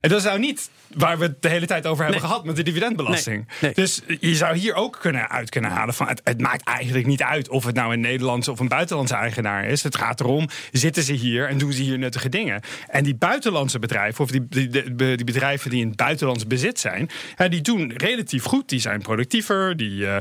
En 0.02 0.08
dat 0.08 0.18
is 0.18 0.24
nou 0.24 0.38
niet 0.38 0.70
waar 0.94 1.18
we 1.18 1.24
het 1.24 1.42
de 1.42 1.48
hele 1.48 1.66
tijd 1.66 1.86
over 1.86 2.04
hebben 2.04 2.22
gehad 2.22 2.44
met 2.44 2.56
de 2.56 2.62
dividendbelasting. 2.62 3.48
Dus 3.74 4.00
je 4.20 4.34
zou 4.34 4.56
hier 4.56 4.74
ook 4.74 4.98
kunnen 5.00 5.28
uit 5.28 5.50
kunnen 5.50 5.70
halen 5.70 5.94
van 5.94 6.08
het, 6.08 6.20
het, 6.24 6.40
maakt 6.40 6.64
eigenlijk 6.64 7.06
niet 7.06 7.22
uit 7.22 7.48
of 7.48 7.64
het 7.64 7.74
nou 7.74 7.92
een 7.92 8.00
Nederlandse 8.00 8.50
of 8.50 8.60
een 8.60 8.68
buitenlandse 8.68 9.14
eigenaar 9.14 9.64
is. 9.64 9.82
Het 9.82 9.96
gaat 9.96 10.20
erom, 10.20 10.48
zitten 10.72 11.02
ze 11.02 11.12
hier 11.12 11.48
en 11.48 11.58
doen 11.58 11.72
ze 11.72 11.82
hier 11.82 11.98
nuttige 11.98 12.28
dingen. 12.28 12.60
En 12.88 13.04
die 13.04 13.14
buitenlandse 13.14 13.78
bedrijven, 13.78 14.24
of 14.24 14.30
die, 14.30 14.46
die, 14.48 14.68
die 14.94 15.24
bedrijven 15.24 15.70
die 15.70 15.80
in 15.80 15.88
het 15.88 15.96
buitenlands 15.96 16.46
bezit 16.46 16.78
zijn, 16.78 17.10
die 17.48 17.60
doen 17.60 17.92
relatief 17.96 18.44
goed. 18.44 18.68
Die 18.68 18.80
zijn 18.80 19.02
productiever 19.02 19.76
die, 19.76 20.00
uh, 20.00 20.16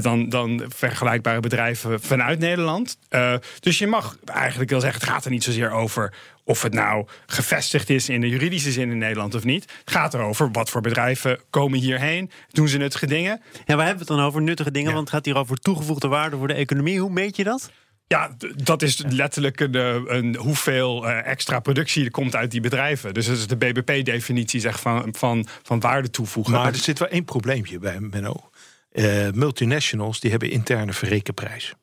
dan, 0.00 0.28
dan 0.28 0.64
vergelijkbare 0.68 1.40
bedrijven 1.40 2.00
vanuit 2.00 2.38
Nederland. 2.38 2.96
Uh, 3.10 3.34
dus 3.60 3.78
je 3.78 3.86
mag 3.86 4.16
eigenlijk 4.24 4.70
wel 4.70 4.80
zeggen, 4.80 5.00
het 5.00 5.10
gaat 5.10 5.24
er 5.24 5.30
niet 5.30 5.44
zozeer 5.44 5.70
over 5.70 6.12
of 6.44 6.62
het 6.62 6.72
nou 6.72 7.06
gevestigd 7.26 7.90
is 7.90 8.08
in 8.08 8.20
de 8.20 8.28
juridische 8.28 8.72
zin 8.72 8.90
in 8.90 8.98
Nederland 8.98 9.34
of 9.34 9.44
niet. 9.44 9.62
Het 9.62 9.90
gaat 9.90 10.14
erover 10.14 10.50
wat 10.50 10.70
voor 10.70 10.80
bedrijven 10.80 11.40
komen 11.50 11.78
hierheen, 11.78 12.30
doen 12.50 12.68
ze 12.68 12.78
nuttige 12.78 13.06
dingen. 13.06 13.42
Ja, 13.64 13.76
waar 13.76 13.86
hebben 13.86 14.06
we 14.06 14.12
het 14.12 14.18
dan 14.18 14.26
over? 14.26 14.42
Nuttige 14.42 14.70
dingen, 14.70 14.92
want 14.92 15.04
het 15.04 15.14
gaat 15.14 15.24
hier 15.24 15.36
over 15.36 15.56
toegevoegde 15.56 16.08
waarde 16.08 16.36
voor 16.36 16.48
de 16.48 16.54
economie. 16.54 17.00
Hoe 17.00 17.10
meet 17.10 17.36
je 17.36 17.44
dat? 17.44 17.70
Ja, 18.06 18.36
dat 18.56 18.82
is 18.82 19.02
letterlijk 19.08 19.60
een, 19.60 19.74
eh, 19.74 19.94
een 20.06 20.36
hoeveel 20.36 21.04
uh, 21.04 21.26
extra 21.26 21.60
productie 21.60 22.04
er 22.04 22.10
komt 22.10 22.36
uit 22.36 22.50
die 22.50 22.60
bedrijven. 22.60 23.14
Dus 23.14 23.26
dat 23.26 23.36
is 23.36 23.46
de 23.46 23.56
BBP-definitie 23.56 24.60
zeg, 24.60 24.80
van, 24.80 25.14
van, 25.16 25.46
van 25.62 25.80
waarde 25.80 26.10
toevoegen. 26.10 26.52
Maar 26.52 26.66
er 26.66 26.74
zit 26.74 26.98
wel 26.98 27.08
één 27.08 27.24
probleempje 27.24 27.78
bij, 27.78 28.00
Menno. 28.00 28.50
Uh, 28.92 29.30
multinationals 29.32 30.20
die 30.20 30.30
hebben 30.30 30.50
interne 30.50 30.92
verrekenprijs. 30.92 31.74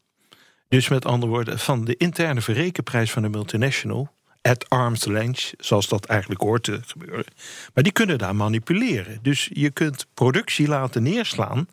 Dus 0.68 0.90
met 0.90 1.06
andere 1.06 1.32
woorden, 1.32 1.60
van 1.60 1.86
de 1.86 1.96
interne 1.98 2.42
verrekenprijs 2.42 3.12
van 3.12 3.22
de 3.22 3.30
multinational 3.30 4.12
at 4.42 4.70
arm's 4.70 5.06
length, 5.06 5.54
zoals 5.58 5.88
dat 5.88 6.06
eigenlijk 6.06 6.42
hoort 6.42 6.64
te 6.64 6.80
gebeuren. 6.86 7.26
Maar 7.74 7.84
die 7.84 7.92
kunnen 7.92 8.18
daar 8.18 8.36
manipuleren. 8.36 9.20
Dus 9.22 9.50
je 9.54 9.70
kunt 9.70 10.08
productie 10.14 10.68
laten 10.68 11.04
neerslaan 11.04 11.68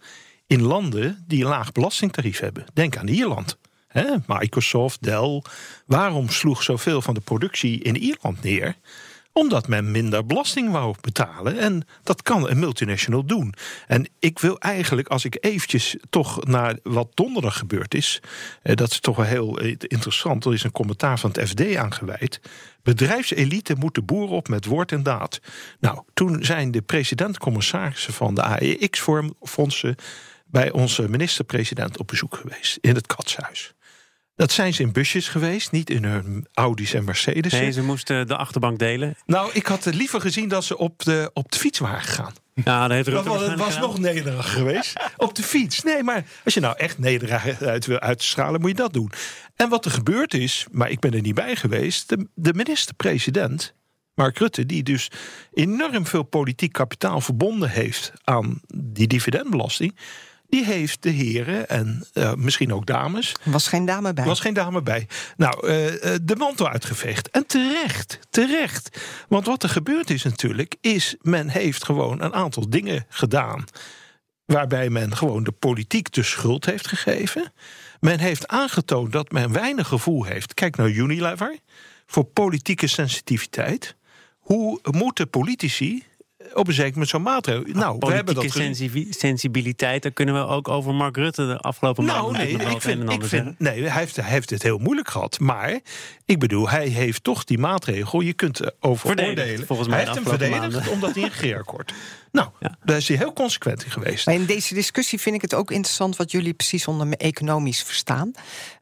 in 0.47 0.63
landen 0.63 1.25
die 1.27 1.43
een 1.43 1.51
laag 1.51 1.73
belastingtarief 1.73 2.39
hebben. 2.39 2.65
Denk 2.75 2.97
aan 2.97 3.09
Ierland. 3.09 3.59
Microsoft, 4.27 5.03
Dell. 5.03 5.43
Waarom 5.87 6.29
sloeg 6.29 6.63
zoveel 6.63 7.03
van 7.03 7.15
de 7.15 7.21
productie 7.21 7.83
in 7.83 7.97
Ierland 7.97 8.43
neer? 8.43 8.77
Omdat 9.39 9.69
men 9.69 9.91
minder 9.91 10.27
belasting 10.27 10.71
wou 10.71 10.95
betalen. 11.01 11.59
En 11.59 11.87
dat 12.03 12.23
kan 12.23 12.49
een 12.49 12.59
multinational 12.59 13.25
doen. 13.25 13.55
En 13.87 14.09
ik 14.19 14.39
wil 14.39 14.59
eigenlijk, 14.59 15.09
als 15.09 15.25
ik 15.25 15.37
eventjes 15.41 15.97
toch 16.11 16.45
naar 16.45 16.79
wat 16.83 17.09
donderdag 17.15 17.59
gebeurd 17.59 17.95
is. 17.95 18.21
Eh, 18.63 18.77
dat 18.77 18.91
is 18.91 19.01
toch 19.01 19.17
wel 19.17 19.27
heel 19.27 19.59
eh, 19.59 19.75
interessant. 19.79 20.45
Er 20.45 20.53
is 20.53 20.65
een 20.65 20.73
commentaar 20.73 21.19
van 21.19 21.31
het 21.31 21.49
FD 21.49 21.77
aangeweid. 21.77 22.41
Bedrijfselite 22.83 23.75
moet 23.79 23.95
de 23.95 24.03
boer 24.03 24.29
op 24.31 24.49
met 24.49 24.65
woord 24.65 24.93
en 24.93 25.03
daad. 25.03 25.41
Nou, 25.81 26.03
toen 26.15 26.45
zijn 26.45 26.71
de 26.71 26.83
president-commissarissen 26.83 28.13
van 28.13 28.35
de 28.35 28.43
AEX-fondsen 28.43 29.97
bij 30.47 30.71
onze 30.71 31.09
minister-president 31.09 31.99
op 31.99 32.07
bezoek 32.07 32.37
geweest 32.37 32.79
in 32.81 32.95
het 32.95 33.07
katshuis. 33.07 33.75
Dat 34.39 34.53
zijn 34.53 34.75
ze 34.75 34.83
in 34.83 34.93
busjes 34.93 35.29
geweest, 35.29 35.71
niet 35.71 35.91
in 35.91 36.05
hun 36.05 36.47
Audi's 36.55 36.95
en 36.95 37.05
Mercedes. 37.05 37.53
Nee, 37.53 37.71
ze 37.71 37.83
moesten 37.83 38.27
de 38.27 38.37
achterbank 38.37 38.79
delen. 38.79 39.17
Nou, 39.27 39.51
ik 39.53 39.67
had 39.67 39.85
liever 39.85 40.21
gezien 40.21 40.49
dat 40.49 40.65
ze 40.65 40.77
op 40.77 41.03
de, 41.05 41.31
op 41.33 41.53
de 41.53 41.59
fiets 41.59 41.79
waren 41.79 42.01
gegaan. 42.01 42.33
Ja, 42.55 42.89
dat, 42.89 42.91
heeft 42.91 43.25
was, 43.25 43.47
het 43.47 43.59
was 43.59 43.79
nog 43.79 43.99
nederig 43.99 44.53
geweest. 44.53 44.93
op 45.17 45.35
de 45.35 45.43
fiets. 45.43 45.83
Nee, 45.83 46.03
maar 46.03 46.25
als 46.45 46.55
je 46.55 46.61
nou 46.61 46.77
echt 46.77 46.99
nederig 46.99 47.63
uit 47.63 47.87
wil 47.87 47.99
uitstralen, 47.99 48.61
moet 48.61 48.71
je 48.71 48.77
dat 48.77 48.93
doen. 48.93 49.11
En 49.57 49.69
wat 49.69 49.85
er 49.85 49.91
gebeurd 49.91 50.35
is, 50.35 50.67
maar 50.71 50.91
ik 50.91 51.01
ben 51.01 51.13
er 51.13 51.21
niet 51.21 51.35
bij 51.35 51.57
geweest. 51.57 52.09
De, 52.09 52.29
de 52.35 52.55
minister-president, 52.55 53.75
Mark 54.15 54.39
Rutte, 54.39 54.67
die 54.67 54.83
dus 54.83 55.11
enorm 55.53 56.07
veel 56.07 56.23
politiek 56.23 56.73
kapitaal 56.73 57.21
verbonden 57.21 57.71
heeft 57.71 58.13
aan 58.25 58.61
die 58.75 59.07
dividendbelasting 59.07 59.95
die 60.49 60.65
heeft 60.65 61.03
de 61.03 61.11
heren 61.11 61.69
en 61.69 62.07
uh, 62.15 62.35
misschien 62.35 62.73
ook 62.73 62.87
dames. 62.87 63.35
Was 63.45 63.69
geen 63.69 63.85
dame 63.85 64.13
bij. 64.13 64.25
was 64.25 64.41
geen 64.41 64.55
dame 64.55 64.83
bij. 64.83 65.07
Nou, 65.37 65.67
uh, 65.67 65.73
de 66.23 66.37
mantel 66.37 66.69
uitgeveegd. 66.69 67.31
En 67.31 67.47
terecht, 67.47 68.19
terecht. 68.31 69.01
Want 69.29 69.47
wat 69.47 69.63
er 69.63 69.69
gebeurd 69.69 70.11
is 70.11 70.23
natuurlijk, 70.23 70.77
is 70.81 71.17
men 71.21 71.49
heeft 71.49 71.85
gewoon 71.85 72.23
een 72.23 72.35
aantal 72.35 72.71
dingen 72.71 73.07
gedaan. 73.09 73.65
Waarbij 74.45 74.91
men 74.91 75.17
gewoon 75.17 75.45
de 75.45 75.53
politiek 75.53 76.13
de 76.13 76.23
schuld 76.23 76.65
heeft 76.65 76.89
gegeven. 76.89 77.53
Men 78.01 78.19
heeft 78.19 78.49
aangetoond 78.49 79.13
dat 79.13 79.31
men 79.31 79.53
weinig 79.53 79.89
gevoel 79.89 80.25
heeft. 80.25 80.55
Kijk 80.55 80.77
naar 80.77 80.91
Unilever. 80.91 81.59
Voor 82.07 82.25
politieke 82.25 82.87
sensitiviteit. 82.87 83.97
Hoe 84.39 84.79
moeten 84.83 85.31
politici 85.31 86.05
op 86.55 86.69
een 86.69 86.75
zeker 86.75 86.93
moment 86.93 87.09
zo'n 87.09 87.23
maatregel. 87.23 87.63
Nou, 87.67 87.97
we 87.99 88.13
hebben 88.13 88.35
dat 88.35 88.59
sensibiliteit, 89.11 90.03
daar 90.03 90.13
kunnen 90.13 90.35
we 90.35 90.47
ook 90.47 90.69
over 90.69 90.95
Mark 90.95 91.17
Rutte 91.17 91.47
de 91.47 91.59
afgelopen 91.59 92.05
nou, 92.05 92.33
nee, 92.33 92.53
ik 92.53 92.81
vind, 92.81 93.11
ik 93.11 93.25
vind, 93.25 93.59
nee, 93.59 93.83
hij 93.83 94.01
heeft, 94.01 94.17
hij 94.17 94.31
heeft 94.31 94.51
het 94.51 94.63
heel 94.63 94.79
moeilijk 94.79 95.09
gehad. 95.09 95.39
Maar 95.39 95.81
ik 96.25 96.39
bedoel, 96.39 96.69
hij 96.69 96.87
heeft 96.87 97.25
toch 97.25 97.45
die 97.45 97.59
maatregel. 97.59 98.21
Je 98.21 98.33
kunt 98.33 98.61
over 98.81 99.09
oordelen. 99.09 99.67
Volgens 99.67 99.89
mij 99.89 99.97
hij 99.97 100.07
heeft 100.07 100.25
hem 100.25 100.39
verdedigd 100.39 100.89
omdat 100.89 101.15
hij 101.15 101.23
een 101.23 101.29
regeerakkoord. 101.39 101.93
Nou, 102.33 102.49
daar 102.85 102.97
is 102.97 103.09
hij 103.09 103.17
heel 103.17 103.33
consequent 103.33 103.85
in 103.85 103.91
geweest. 103.91 104.27
Maar 104.27 104.35
in 104.35 104.45
deze 104.45 104.75
discussie 104.75 105.21
vind 105.21 105.35
ik 105.35 105.43
het 105.43 105.55
ook 105.55 105.71
interessant 105.71 106.17
wat 106.17 106.31
jullie 106.31 106.55
precies 106.55 106.87
onder 106.87 107.09
economisch 107.13 107.83
verstaan. 107.83 108.33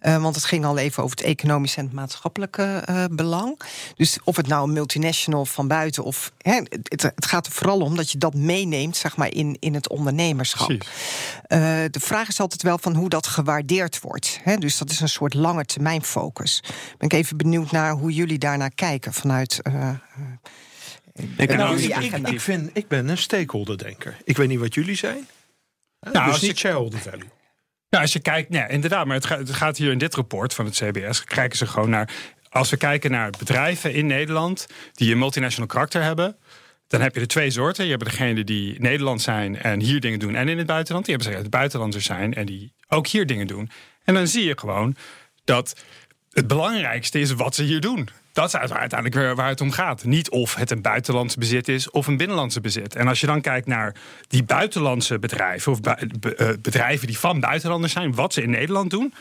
Uh, 0.03 0.23
want 0.23 0.35
het 0.35 0.45
ging 0.45 0.65
al 0.65 0.79
even 0.79 1.03
over 1.03 1.17
het 1.17 1.27
economische 1.27 1.79
en 1.79 1.85
het 1.85 1.95
maatschappelijke 1.95 2.83
uh, 2.91 3.05
belang. 3.11 3.61
Dus 3.97 4.19
of 4.25 4.37
het 4.37 4.47
nou 4.47 4.67
een 4.67 4.73
multinational 4.73 5.47
van 5.47 5.69
buiten 5.69 6.05
of. 6.05 6.33
Hè, 6.39 6.53
het, 6.53 7.03
het, 7.03 7.27
gaat 7.27 7.47
er 7.47 7.53
vooral 7.57 7.81
om 7.81 7.97
dat 7.97 8.11
je 8.11 8.19
dat 8.19 8.35
meeneemt, 8.35 8.97
zeg 8.97 9.17
maar, 9.17 9.33
in, 9.33 9.57
in 9.61 9.75
het 9.75 9.89
ondernemerschap. 9.89 10.71
Uh, 10.71 10.79
de 11.91 12.01
vraag 12.01 12.29
is 12.29 12.41
altijd 12.41 12.63
wel 12.63 12.79
van 12.79 12.95
hoe 12.95 13.09
dat 13.09 13.27
gewaardeerd 13.27 14.01
wordt. 14.01 14.41
Hè? 14.43 14.57
Dus 14.57 14.79
dat 14.79 14.91
is 14.91 15.01
een 15.01 15.09
soort 15.09 15.35
lange 15.35 15.65
termijn 15.65 16.03
focus. 16.03 16.63
Ben 16.99 17.09
ik 17.09 17.13
even 17.13 17.37
benieuwd 17.37 17.71
naar 17.71 17.93
hoe 17.93 18.13
jullie 18.13 18.39
daarnaar 18.39 18.71
kijken 18.75 19.13
vanuit. 19.13 19.61
Ik, 21.37 21.57
nou, 21.57 21.81
ik, 21.81 22.29
ik, 22.29 22.41
vind, 22.41 22.71
ik 22.73 22.89
ben 22.89 23.09
een 23.09 23.19
stakeholder-denker. 23.19 24.17
Ik 24.25 24.37
weet 24.37 24.49
niet 24.49 24.59
wat 24.59 24.75
jullie 24.75 24.97
zijn. 24.97 25.29
Nou, 26.13 26.31
dus 26.31 26.41
niet 26.41 26.59
shareholder 26.59 26.99
value. 26.99 27.29
Nou, 27.91 28.03
als 28.03 28.13
je 28.13 28.21
kijkt, 28.21 28.49
nee, 28.49 28.69
inderdaad, 28.69 29.07
maar 29.07 29.17
het 29.17 29.27
gaat, 29.27 29.39
het 29.39 29.53
gaat 29.53 29.77
hier 29.77 29.93
in 29.93 29.99
dit 29.99 30.15
rapport 30.15 30.55
van 30.55 30.65
het 30.65 30.75
CBS, 30.75 31.25
kijken 31.25 31.59
ze 31.59 31.67
gewoon 31.67 31.91
naar. 31.91 32.11
Als 32.49 32.71
we 32.71 32.77
kijken 32.77 33.11
naar 33.11 33.31
bedrijven 33.39 33.95
in 33.95 34.07
Nederland 34.07 34.67
die 34.93 35.13
een 35.13 35.19
multinational 35.19 35.69
karakter 35.69 36.03
hebben, 36.03 36.37
dan 36.89 37.01
heb 37.01 37.15
je 37.15 37.21
er 37.21 37.27
twee 37.27 37.51
soorten. 37.51 37.85
Je 37.85 37.91
hebt 37.91 38.05
degene 38.05 38.45
die 38.45 38.81
Nederland 38.81 39.23
zijn 39.23 39.59
en 39.63 39.81
hier 39.81 40.01
dingen 40.01 40.19
doen 40.19 40.35
en 40.35 40.49
in 40.49 40.59
het 40.59 40.67
buitenland. 40.67 41.07
Die 41.07 41.15
hebben 41.15 41.33
ze 41.33 41.39
het 41.39 41.51
buitenlanders 41.51 42.05
zijn 42.05 42.35
en 42.35 42.47
die 42.47 42.73
ook 42.89 43.07
hier 43.07 43.27
dingen 43.27 43.47
doen. 43.47 43.71
En 44.05 44.15
dan 44.15 44.27
zie 44.27 44.45
je 44.45 44.59
gewoon 44.59 44.97
dat 45.45 45.81
het 46.31 46.47
belangrijkste 46.47 47.21
is 47.21 47.33
wat 47.33 47.55
ze 47.55 47.63
hier 47.63 47.81
doen. 47.81 48.09
Dat 48.33 48.47
is 48.47 48.57
uiteindelijk 48.57 49.37
waar 49.37 49.49
het 49.49 49.61
om 49.61 49.71
gaat. 49.71 50.05
Niet 50.05 50.31
of 50.31 50.55
het 50.55 50.71
een 50.71 50.83
buitenlandse 50.83 51.39
bezit 51.39 51.69
is 51.69 51.91
of 51.91 52.07
een 52.07 52.17
binnenlandse 52.17 52.61
bezit. 52.61 52.97
En 52.97 53.09
als 53.09 53.21
je 53.21 53.27
dan 53.27 53.41
kijkt 53.41 53.67
naar 53.67 53.95
die 54.29 54.43
buitenlandse 54.43 55.19
bedrijven 55.19 55.73
of 55.73 55.81
eh, 55.81 56.49
bedrijven 56.61 57.07
die 57.07 57.19
van 57.19 57.41
buitenlanders 57.41 57.93
zijn, 57.93 58.15
wat 58.15 58.33
ze 58.33 58.43
in 58.43 58.51
Nederland 58.51 58.91
doen, 58.91 59.15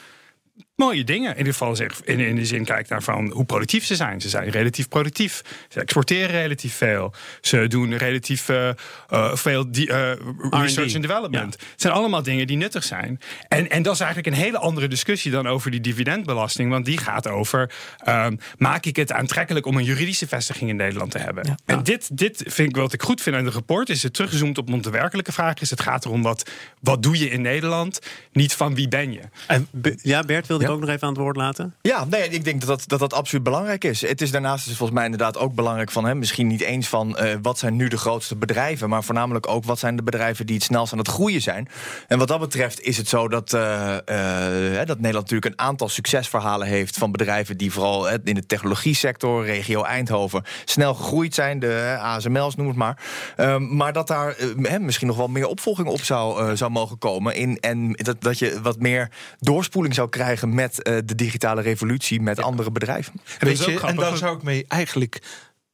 mooie 0.75 1.03
dingen. 1.03 1.31
In 1.31 1.38
ieder 1.38 1.53
geval 1.53 1.75
zeg, 1.75 2.03
in, 2.03 2.19
in 2.19 2.35
de 2.35 2.45
zin 2.45 2.65
kijkt 2.65 2.89
naar 2.89 3.03
van 3.03 3.31
hoe 3.31 3.45
productief 3.45 3.85
ze 3.85 3.95
zijn. 3.95 4.21
Ze 4.21 4.29
zijn 4.29 4.49
relatief 4.49 4.88
productief. 4.88 5.41
Ze 5.69 5.79
exporteren 5.79 6.41
relatief 6.41 6.75
veel. 6.75 7.13
Ze 7.41 7.67
doen 7.67 7.97
relatief 7.97 8.49
uh, 8.49 8.69
uh, 9.09 9.35
veel 9.35 9.71
die, 9.71 9.89
uh, 9.89 10.11
research 10.49 10.93
and 10.93 11.01
development. 11.01 11.53
Het 11.53 11.81
zijn 11.81 11.93
allemaal 11.93 12.23
dingen 12.23 12.47
die 12.47 12.57
nuttig 12.57 12.83
zijn. 12.83 13.19
En, 13.47 13.69
en 13.69 13.83
dat 13.83 13.93
is 13.93 13.99
eigenlijk 13.99 14.35
een 14.35 14.41
hele 14.41 14.57
andere 14.57 14.88
discussie 14.88 15.31
dan 15.31 15.47
over 15.47 15.71
die 15.71 15.81
dividendbelasting. 15.81 16.69
Want 16.69 16.85
die 16.85 16.97
gaat 16.97 17.27
over: 17.27 17.71
um, 18.07 18.39
maak 18.57 18.85
ik 18.85 18.95
het 18.95 19.11
aantrekkelijk 19.11 19.65
om 19.65 19.77
een 19.77 19.83
juridische 19.83 20.27
vestiging 20.27 20.69
in 20.69 20.75
Nederland 20.75 21.11
te 21.11 21.19
hebben? 21.19 21.43
Ja. 21.47 21.57
En 21.65 21.83
dit, 21.83 22.17
dit 22.17 22.43
vind 22.45 22.69
ik 22.69 22.75
wat 22.75 22.93
ik 22.93 23.01
goed 23.01 23.21
vind 23.21 23.35
aan 23.35 23.45
het 23.45 23.53
rapport. 23.53 23.89
Is 23.89 24.03
het 24.03 24.13
teruggezoomd 24.13 24.57
op 24.57 24.83
de 24.83 24.89
werkelijke 24.89 25.31
vraag 25.31 25.59
is: 25.59 25.69
het 25.69 25.81
gaat 25.81 26.05
erom 26.05 26.21
wat, 26.21 26.49
wat 26.81 27.03
doe 27.03 27.19
je 27.19 27.29
in 27.29 27.41
Nederland? 27.41 27.99
Niet 28.31 28.53
van 28.53 28.75
wie 28.75 28.88
ben 28.88 29.11
je. 29.11 29.21
En, 29.47 29.67
ja, 30.01 30.23
Bert 30.23 30.47
wilde 30.47 30.64
ook 30.69 30.80
nog 30.80 30.89
even 30.89 31.01
aan 31.01 31.13
het 31.13 31.21
woord 31.21 31.36
laten? 31.36 31.73
Ja, 31.82 32.06
nee, 32.06 32.30
ik 32.30 32.43
denk 32.43 32.60
dat 32.60 32.69
dat, 32.69 32.84
dat, 32.88 32.99
dat 32.99 33.13
absoluut 33.13 33.43
belangrijk 33.43 33.84
is. 33.84 34.01
Het 34.01 34.21
is 34.21 34.32
daarnaast 34.32 34.67
is 34.67 34.78
volgens 34.78 34.97
mij 34.97 35.06
inderdaad 35.06 35.38
ook 35.38 35.54
belangrijk 35.54 35.91
van... 35.91 36.06
Hè, 36.06 36.15
misschien 36.15 36.47
niet 36.47 36.62
eens 36.62 36.88
van 36.88 37.17
uh, 37.19 37.34
wat 37.41 37.58
zijn 37.58 37.75
nu 37.75 37.88
de 37.88 37.97
grootste 37.97 38.36
bedrijven... 38.36 38.89
maar 38.89 39.04
voornamelijk 39.04 39.47
ook 39.47 39.63
wat 39.63 39.80
zijn 39.80 39.95
de 39.95 40.04
bedrijven 40.04 40.45
die 40.45 40.56
het 40.56 40.63
snelst 40.63 40.91
aan 40.91 40.97
het 40.97 41.08
groeien 41.08 41.41
zijn. 41.41 41.67
En 42.08 42.17
wat 42.17 42.28
dat 42.28 42.39
betreft 42.39 42.82
is 42.82 42.97
het 42.97 43.08
zo 43.08 43.28
dat, 43.28 43.54
uh, 43.54 43.62
uh, 43.62 44.75
dat 44.75 44.99
Nederland 44.99 45.13
natuurlijk 45.13 45.45
een 45.45 45.60
aantal 45.60 45.89
succesverhalen 45.89 46.67
heeft... 46.67 46.97
van 46.97 47.12
bedrijven 47.12 47.58
die 47.58 47.71
vooral 47.71 48.10
in 48.10 48.36
de 48.36 48.45
technologie 48.45 48.95
sector, 48.95 49.45
regio 49.45 49.84
Eindhoven... 49.84 50.43
snel 50.65 50.93
gegroeid 50.93 51.34
zijn, 51.34 51.60
de 51.60 51.97
ASML's 51.99 52.56
noem 52.56 52.67
het 52.67 52.75
maar. 52.75 53.04
Ehm, 53.36 53.75
maar 53.75 53.93
dat 53.93 54.08
daar 54.08 54.36
misschien 54.80 55.08
nog 55.08 55.17
wel 55.17 55.28
meer 55.28 55.47
opvolging 55.47 55.88
op 55.88 56.04
zou, 56.04 56.56
zou 56.56 56.71
mogen 56.71 56.97
komen... 56.97 57.36
In, 57.36 57.60
en 57.60 57.91
dat, 57.91 58.21
dat 58.21 58.39
je 58.39 58.62
wat 58.62 58.80
meer 58.80 59.10
doorspoeling 59.39 59.93
zou 59.95 60.10
krijgen 60.10 60.54
met 60.55 60.87
uh, 60.87 60.97
de 61.05 61.15
digitale 61.15 61.61
revolutie 61.61 62.21
met 62.21 62.41
andere 62.41 62.71
bedrijven. 62.71 63.13
Weet 63.39 63.65
je, 63.65 63.79
en 63.79 63.95
daar 63.95 64.17
zou 64.17 64.37
ik 64.37 64.43
mee 64.43 64.65
eigenlijk. 64.67 65.21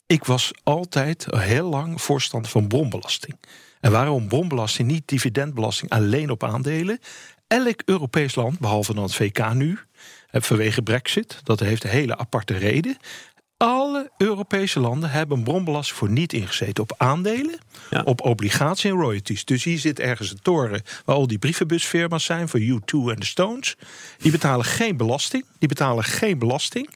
Ik 0.05 0.25
was 0.25 0.51
altijd 0.63 1.27
heel 1.29 1.69
lang 1.69 2.01
voorstander 2.01 2.51
van 2.51 2.67
bronbelasting. 2.67 3.35
En 3.79 3.91
waarom 3.91 4.27
bronbelasting, 4.27 4.87
niet 4.87 5.07
dividendbelasting 5.07 5.91
alleen 5.91 6.29
op 6.29 6.43
aandelen? 6.43 6.99
Elk 7.47 7.81
Europees 7.85 8.35
land, 8.35 8.59
behalve 8.59 8.93
dan 8.93 9.03
het 9.03 9.15
VK 9.15 9.53
nu, 9.53 9.79
vanwege 10.31 10.81
Brexit, 10.81 11.39
dat 11.43 11.59
heeft 11.59 11.83
een 11.83 11.89
hele 11.89 12.17
aparte 12.17 12.57
reden. 12.57 12.97
Alle 13.61 14.11
Europese 14.17 14.79
landen 14.79 15.09
hebben 15.09 15.37
een 15.37 15.43
bronbelasting 15.43 15.97
voor 15.97 16.09
niet 16.09 16.33
ingezeten 16.33 16.83
op 16.83 16.93
aandelen, 16.97 17.59
op 18.03 18.21
obligatie 18.21 18.91
en 18.91 18.97
royalties. 18.97 19.45
Dus 19.45 19.63
hier 19.63 19.79
zit 19.79 19.99
ergens 19.99 20.31
een 20.31 20.41
toren 20.41 20.81
waar 21.05 21.15
al 21.15 21.27
die 21.27 21.37
brievenbusfirma's 21.37 22.23
zijn 22.23 22.49
voor 22.49 22.59
U2 22.59 22.89
en 22.89 23.19
de 23.19 23.25
Stones. 23.25 23.75
Die 24.17 24.31
betalen 24.31 24.65
geen 24.65 24.97
belasting. 24.97 25.45
Die 25.59 25.67
betalen 25.67 26.03
geen 26.03 26.39
belasting. 26.39 26.89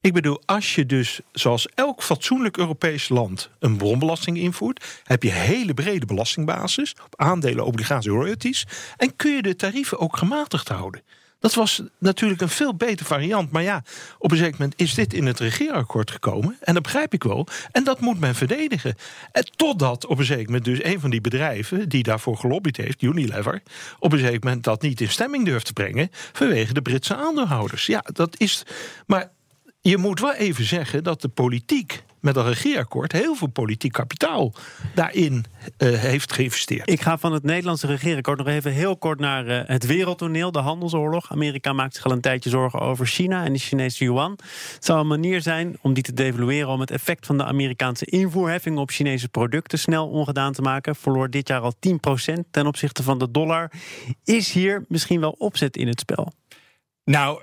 Ik 0.00 0.12
bedoel, 0.12 0.42
als 0.44 0.74
je 0.74 0.86
dus 0.86 1.20
zoals 1.32 1.68
elk 1.74 2.02
fatsoenlijk 2.02 2.56
Europees 2.56 3.08
land 3.08 3.50
een 3.58 3.76
bronbelasting 3.76 4.38
invoert, 4.38 5.02
heb 5.04 5.22
je 5.22 5.28
een 5.28 5.34
hele 5.34 5.74
brede 5.74 6.06
belastingbasis 6.06 6.94
op 7.04 7.20
aandelen, 7.20 7.64
obligaties, 7.64 8.10
royalties. 8.10 8.66
En 8.96 9.16
kun 9.16 9.32
je 9.32 9.42
de 9.42 9.56
tarieven 9.56 9.98
ook 9.98 10.16
gematigd 10.16 10.68
houden. 10.68 11.02
Dat 11.40 11.54
was 11.54 11.82
natuurlijk 11.98 12.40
een 12.40 12.48
veel 12.48 12.74
betere 12.74 13.08
variant. 13.08 13.50
Maar 13.50 13.62
ja, 13.62 13.82
op 14.18 14.30
een 14.30 14.36
zeker 14.36 14.56
moment 14.58 14.80
is 14.80 14.94
dit 14.94 15.14
in 15.14 15.26
het 15.26 15.40
regeerakkoord 15.40 16.10
gekomen. 16.10 16.56
En 16.60 16.74
dat 16.74 16.82
begrijp 16.82 17.12
ik 17.14 17.22
wel. 17.22 17.46
En 17.72 17.84
dat 17.84 18.00
moet 18.00 18.20
men 18.20 18.34
verdedigen. 18.34 18.94
En 19.32 19.50
totdat 19.56 20.06
op 20.06 20.18
een 20.18 20.24
zeker 20.24 20.44
moment 20.44 20.64
dus 20.64 20.84
een 20.84 21.00
van 21.00 21.10
die 21.10 21.20
bedrijven... 21.20 21.88
die 21.88 22.02
daarvoor 22.02 22.36
gelobbyd 22.36 22.76
heeft, 22.76 23.02
Unilever... 23.02 23.62
op 23.98 24.12
een 24.12 24.18
zeker 24.18 24.44
moment 24.44 24.64
dat 24.64 24.82
niet 24.82 25.00
in 25.00 25.08
stemming 25.10 25.44
durft 25.44 25.66
te 25.66 25.72
brengen... 25.72 26.08
vanwege 26.32 26.74
de 26.74 26.82
Britse 26.82 27.16
aandeelhouders. 27.16 27.86
Ja, 27.86 28.04
dat 28.12 28.34
is... 28.40 28.62
Maar 29.06 29.30
je 29.80 29.96
moet 29.96 30.20
wel 30.20 30.34
even 30.34 30.64
zeggen 30.64 31.04
dat 31.04 31.20
de 31.20 31.28
politiek 31.28 32.02
met 32.20 32.36
een 32.36 32.44
regeerakkoord 32.44 33.12
heel 33.12 33.34
veel 33.34 33.48
politiek 33.48 33.92
kapitaal 33.92 34.52
daarin 34.94 35.44
uh, 35.78 35.98
heeft 35.98 36.32
geïnvesteerd. 36.32 36.90
Ik 36.90 37.00
ga 37.00 37.18
van 37.18 37.32
het 37.32 37.42
Nederlandse 37.42 37.86
regeerakkoord 37.86 38.38
nog 38.38 38.46
even 38.46 38.72
heel 38.72 38.96
kort 38.96 39.20
naar 39.20 39.46
uh, 39.46 39.60
het 39.64 39.86
wereldtoneel, 39.86 40.52
de 40.52 40.58
handelsoorlog. 40.58 41.30
Amerika 41.30 41.72
maakt 41.72 41.94
zich 41.94 42.04
al 42.04 42.12
een 42.12 42.20
tijdje 42.20 42.50
zorgen 42.50 42.80
over 42.80 43.06
China 43.06 43.44
en 43.44 43.52
de 43.52 43.58
Chinese 43.58 44.04
yuan. 44.04 44.30
Het 44.74 44.84
zou 44.84 45.00
een 45.00 45.06
manier 45.06 45.42
zijn 45.42 45.78
om 45.82 45.92
die 45.92 46.02
te 46.02 46.12
devalueren 46.12 46.68
om 46.68 46.80
het 46.80 46.90
effect 46.90 47.26
van 47.26 47.36
de 47.36 47.44
Amerikaanse 47.44 48.04
invoerheffing 48.04 48.78
op 48.78 48.90
Chinese 48.90 49.28
producten 49.28 49.78
snel 49.78 50.08
ongedaan 50.08 50.52
te 50.52 50.62
maken. 50.62 50.96
Verloor 50.96 51.30
dit 51.30 51.48
jaar 51.48 51.60
al 51.60 51.74
10% 51.74 52.40
ten 52.50 52.66
opzichte 52.66 53.02
van 53.02 53.18
de 53.18 53.30
dollar. 53.30 53.70
Is 54.24 54.52
hier 54.52 54.84
misschien 54.88 55.20
wel 55.20 55.34
opzet 55.38 55.76
in 55.76 55.88
het 55.88 56.00
spel? 56.00 56.32
Nou, 57.04 57.42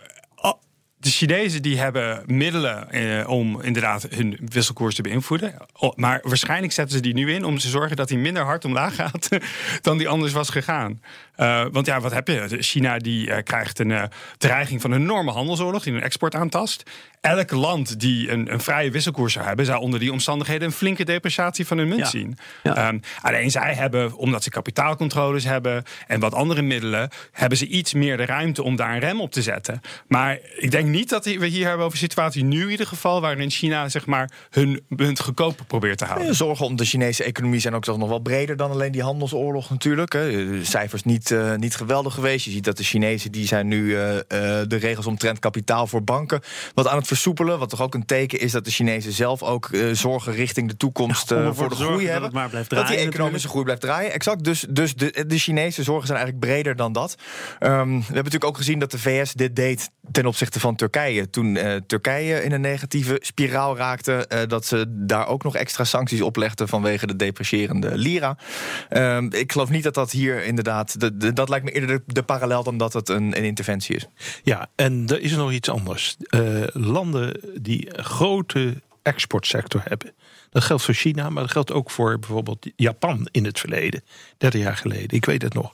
de 1.05 1.11
Chinezen 1.11 1.61
die 1.61 1.77
hebben 1.77 2.23
middelen 2.25 2.91
eh, 2.91 3.29
om 3.29 3.61
inderdaad 3.61 4.07
hun 4.09 4.37
wisselkoers 4.51 4.95
te 4.95 5.01
beïnvloeden. 5.01 5.53
Maar 5.95 6.19
waarschijnlijk 6.23 6.73
zetten 6.73 6.95
ze 6.95 7.01
die 7.01 7.13
nu 7.13 7.33
in 7.33 7.43
om 7.43 7.57
te 7.57 7.67
zorgen 7.67 7.95
dat 7.95 8.09
hij 8.09 8.17
minder 8.17 8.43
hard 8.43 8.65
omlaag 8.65 8.95
gaat 8.95 9.29
dan 9.81 9.97
die 9.97 10.07
anders 10.07 10.33
was 10.33 10.49
gegaan. 10.49 11.01
Uh, 11.37 11.65
want 11.71 11.85
ja, 11.85 11.99
wat 11.99 12.11
heb 12.11 12.27
je? 12.27 12.57
China 12.59 12.97
die 12.97 13.27
uh, 13.27 13.37
krijgt 13.43 13.79
een 13.79 13.89
uh, 13.89 14.03
dreiging 14.37 14.81
van 14.81 14.91
een 14.91 15.01
enorme 15.01 15.31
handelsoorlog 15.31 15.83
die 15.83 15.93
hun 15.93 16.01
export 16.01 16.35
aantast. 16.35 16.83
Elk 17.21 17.51
land 17.51 17.99
die 17.99 18.31
een, 18.31 18.53
een, 18.53 18.59
vrije 18.59 18.91
wisselkoers 18.91 19.33
zou 19.33 19.45
hebben, 19.45 19.65
zou 19.65 19.81
onder 19.81 19.99
die 19.99 20.11
omstandigheden 20.11 20.67
een 20.67 20.73
flinke 20.73 21.03
depreciatie 21.03 21.67
van 21.67 21.77
hun 21.77 21.87
munt 21.87 22.07
zien. 22.07 22.37
Ja. 22.63 22.87
Um, 22.87 23.01
alleen 23.21 23.51
zij 23.51 23.73
hebben, 23.73 24.15
omdat 24.15 24.43
ze 24.43 24.49
kapitaalcontroles 24.49 25.43
hebben 25.43 25.83
en 26.07 26.19
wat 26.19 26.33
andere 26.33 26.61
middelen, 26.61 27.09
hebben 27.31 27.57
ze 27.57 27.67
iets 27.67 27.93
meer 27.93 28.17
de 28.17 28.25
ruimte 28.25 28.63
om 28.63 28.75
daar 28.75 28.93
een 28.93 28.99
rem 28.99 29.21
op 29.21 29.31
te 29.31 29.41
zetten. 29.41 29.81
Maar 30.07 30.39
ik 30.57 30.71
denk 30.71 30.87
niet 30.95 31.09
dat 31.09 31.25
we 31.25 31.45
hier 31.45 31.67
hebben 31.67 31.85
over 31.85 31.97
een 31.97 32.07
situatie 32.07 32.43
nu 32.43 32.63
in 32.63 32.69
ieder 32.69 32.87
geval, 32.87 33.21
waarin 33.21 33.49
China 33.49 33.89
zeg 33.89 34.05
maar 34.05 34.31
hun 34.49 34.85
munt 34.87 35.19
goedkoper 35.19 35.65
probeert 35.65 35.97
te 35.97 36.05
houden. 36.05 36.35
zorgen 36.35 36.65
om 36.65 36.75
de 36.75 36.85
Chinese 36.85 37.23
economie 37.23 37.59
zijn 37.59 37.75
ook 37.75 37.83
toch 37.83 37.97
nog 37.97 38.09
wel 38.09 38.19
breder 38.19 38.57
dan 38.57 38.71
alleen 38.71 38.91
die 38.91 39.01
handelsoorlog 39.01 39.69
natuurlijk. 39.69 40.13
Hè. 40.13 40.63
Cijfers 40.65 41.03
niet, 41.03 41.29
uh, 41.29 41.55
niet 41.55 41.75
geweldig 41.75 42.13
geweest. 42.13 42.45
Je 42.45 42.51
ziet 42.51 42.63
dat 42.63 42.77
de 42.77 42.83
Chinezen 42.83 43.31
die 43.31 43.47
zijn 43.47 43.67
nu 43.67 43.83
uh, 43.83 44.13
uh, 44.15 44.21
de 44.67 44.75
regels 44.75 45.05
omtrent 45.05 45.39
kapitaal 45.39 45.87
voor 45.87 46.03
banken 46.03 46.41
wat 46.73 46.87
aan 46.87 46.97
het 46.97 47.07
versoepelen. 47.07 47.59
Wat 47.59 47.69
toch 47.69 47.81
ook 47.81 47.93
een 47.93 48.05
teken 48.05 48.39
is 48.39 48.51
dat 48.51 48.65
de 48.65 48.71
Chinezen 48.71 49.11
zelf 49.11 49.43
ook 49.43 49.69
zorgen 49.91 50.33
richting 50.33 50.69
de 50.69 50.77
toekomst 50.77 51.29
ja, 51.29 51.53
voor 51.53 51.69
de 51.69 51.75
groei 51.75 52.07
hebben. 52.07 52.31
Dat, 52.31 52.51
draaien, 52.51 52.67
dat 52.69 52.87
die 52.87 52.97
economische 52.97 53.47
groei 53.47 53.63
blijft 53.63 53.81
draaien. 53.81 54.11
Exact. 54.11 54.43
Dus, 54.43 54.65
dus 54.69 54.95
de, 54.95 55.23
de 55.27 55.37
Chinese 55.37 55.83
zorgen 55.83 56.07
zijn 56.07 56.19
eigenlijk 56.19 56.47
breder 56.47 56.75
dan 56.75 56.93
dat. 56.93 57.15
Um, 57.59 57.59
we 57.59 57.71
hebben 57.71 58.15
natuurlijk 58.15 58.45
ook 58.45 58.57
gezien 58.57 58.79
dat 58.79 58.91
de 58.91 58.99
VS 58.99 59.33
dit 59.33 59.55
deed 59.55 59.89
ten 60.11 60.25
opzichte 60.25 60.59
van 60.59 60.75
Turkije. 60.75 60.84
Toen 61.29 61.55
uh, 61.55 61.75
Turkije 61.87 62.43
in 62.43 62.51
een 62.51 62.61
negatieve 62.61 63.17
spiraal 63.19 63.77
raakte, 63.77 64.29
uh, 64.33 64.39
dat 64.47 64.65
ze 64.65 64.85
daar 64.89 65.27
ook 65.27 65.43
nog 65.43 65.55
extra 65.55 65.83
sancties 65.83 66.21
oplegden 66.21 66.67
vanwege 66.67 67.07
de 67.07 67.15
depreciërende 67.15 67.97
lira. 67.97 68.37
Uh, 68.89 69.21
ik 69.29 69.51
geloof 69.51 69.69
niet 69.69 69.83
dat 69.83 69.93
dat 69.93 70.11
hier 70.11 70.43
inderdaad. 70.43 70.99
De, 70.99 71.17
de, 71.17 71.33
dat 71.33 71.49
lijkt 71.49 71.65
me 71.65 71.71
eerder 71.71 72.03
de, 72.05 72.23
parallel 72.23 72.63
dan 72.63 72.77
dat 72.77 72.93
het 72.93 73.09
een, 73.09 73.37
een, 73.37 73.43
interventie 73.43 73.95
is. 73.95 74.07
Ja, 74.43 74.69
en 74.75 75.03
er 75.07 75.21
is 75.21 75.35
nog 75.35 75.51
iets 75.51 75.69
anders. 75.69 76.17
Uh, 76.29 76.63
landen 76.73 77.39
die 77.61 77.89
grote 77.91 78.81
exportsector 79.01 79.81
hebben. 79.83 80.13
Dat 80.49 80.63
geldt 80.63 80.83
voor 80.83 80.93
China, 80.93 81.29
maar 81.29 81.43
dat 81.43 81.51
geldt 81.51 81.71
ook 81.71 81.91
voor 81.91 82.19
bijvoorbeeld 82.19 82.67
Japan 82.75 83.27
in 83.31 83.45
het 83.45 83.59
verleden, 83.59 84.03
30 84.37 84.61
jaar 84.61 84.77
geleden. 84.77 85.17
Ik 85.17 85.25
weet 85.25 85.41
het 85.41 85.53
nog. 85.53 85.71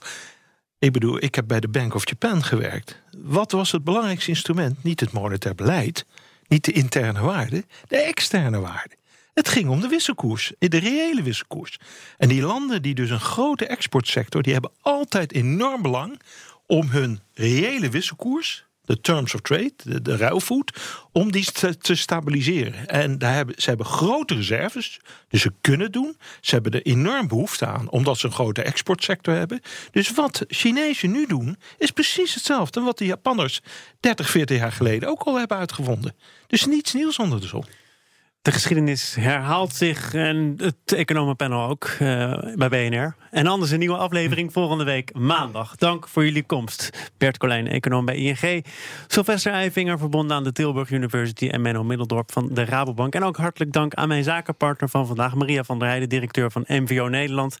Ik 0.82 0.92
bedoel, 0.92 1.22
ik 1.22 1.34
heb 1.34 1.46
bij 1.46 1.60
de 1.60 1.68
Bank 1.68 1.94
of 1.94 2.08
Japan 2.08 2.44
gewerkt. 2.44 3.02
Wat 3.16 3.52
was 3.52 3.72
het 3.72 3.84
belangrijkste 3.84 4.30
instrument? 4.30 4.82
Niet 4.82 5.00
het 5.00 5.12
monetair 5.12 5.54
beleid, 5.54 6.06
niet 6.48 6.64
de 6.64 6.72
interne 6.72 7.20
waarde, 7.20 7.64
de 7.88 7.96
externe 7.96 8.60
waarde. 8.60 8.94
Het 9.34 9.48
ging 9.48 9.68
om 9.68 9.80
de 9.80 9.88
wisselkoers, 9.88 10.52
de 10.58 10.78
reële 10.78 11.22
wisselkoers. 11.22 11.78
En 12.18 12.28
die 12.28 12.42
landen 12.42 12.82
die 12.82 12.94
dus 12.94 13.10
een 13.10 13.20
grote 13.20 13.66
exportsector, 13.66 14.42
die 14.42 14.52
hebben 14.52 14.72
altijd 14.80 15.32
enorm 15.32 15.82
belang 15.82 16.20
om 16.66 16.88
hun 16.88 17.20
reële 17.34 17.88
wisselkoers 17.88 18.64
de 18.84 19.00
terms 19.00 19.34
of 19.34 19.40
trade, 19.40 19.72
de, 19.84 20.02
de 20.02 20.40
om 21.12 21.32
die 21.32 21.52
te, 21.52 21.76
te, 21.76 21.94
stabiliseren. 21.94 22.88
En 22.88 23.18
daar 23.18 23.34
hebben, 23.34 23.54
ze 23.58 23.68
hebben 23.68 23.86
grote 23.86 24.34
reserves, 24.34 25.00
dus 25.28 25.40
ze 25.42 25.52
kunnen 25.60 25.92
doen. 25.92 26.16
Ze 26.40 26.54
hebben 26.54 26.72
er 26.72 26.82
enorm 26.82 27.28
behoefte 27.28 27.66
aan, 27.66 27.90
omdat 27.90 28.18
ze 28.18 28.26
een 28.26 28.32
grote 28.32 28.62
exportsector 28.62 29.34
hebben. 29.34 29.60
Dus 29.90 30.14
wat 30.14 30.44
Chinezen 30.48 31.10
nu 31.10 31.26
doen, 31.26 31.56
is 31.78 31.90
precies 31.90 32.34
hetzelfde 32.34 32.80
wat 32.80 32.98
de 32.98 33.06
Japanners 33.06 33.60
30, 34.00 34.30
40 34.30 34.58
jaar 34.58 34.72
geleden 34.72 35.08
ook 35.08 35.22
al 35.22 35.38
hebben 35.38 35.56
uitgevonden. 35.56 36.14
Dus 36.46 36.66
niets 36.66 36.92
nieuws 36.92 37.18
onder 37.18 37.40
de 37.40 37.46
zon. 37.46 37.64
De 38.42 38.52
geschiedenis 38.52 39.14
herhaalt 39.14 39.74
zich 39.74 40.14
en 40.14 40.54
het 40.56 40.92
economenpanel 40.92 41.68
ook 41.68 41.88
uh, 42.02 42.38
bij 42.54 42.68
BNR. 42.68 43.16
En 43.30 43.46
anders 43.46 43.70
een 43.70 43.78
nieuwe 43.78 43.96
aflevering 43.96 44.52
volgende 44.52 44.84
week 44.84 45.14
maandag. 45.14 45.76
Dank 45.76 46.08
voor 46.08 46.24
jullie 46.24 46.42
komst. 46.42 47.10
Bert 47.18 47.38
Colijn, 47.38 47.68
econoom 47.68 48.04
bij 48.04 48.16
ING. 48.16 48.64
Sylvester 49.06 49.52
Eifinger, 49.52 49.98
verbonden 49.98 50.36
aan 50.36 50.44
de 50.44 50.52
Tilburg 50.52 50.90
University. 50.90 51.48
En 51.48 51.60
Menno 51.60 51.84
Middeldorp 51.84 52.32
van 52.32 52.48
de 52.52 52.64
Rabobank. 52.64 53.14
En 53.14 53.24
ook 53.24 53.36
hartelijk 53.36 53.72
dank 53.72 53.94
aan 53.94 54.08
mijn 54.08 54.24
zakenpartner 54.24 54.88
van 54.88 55.06
vandaag, 55.06 55.34
Maria 55.34 55.64
van 55.64 55.78
der 55.78 55.88
Heijden, 55.88 56.08
directeur 56.08 56.50
van 56.50 56.64
MVO 56.66 57.08
Nederland. 57.08 57.60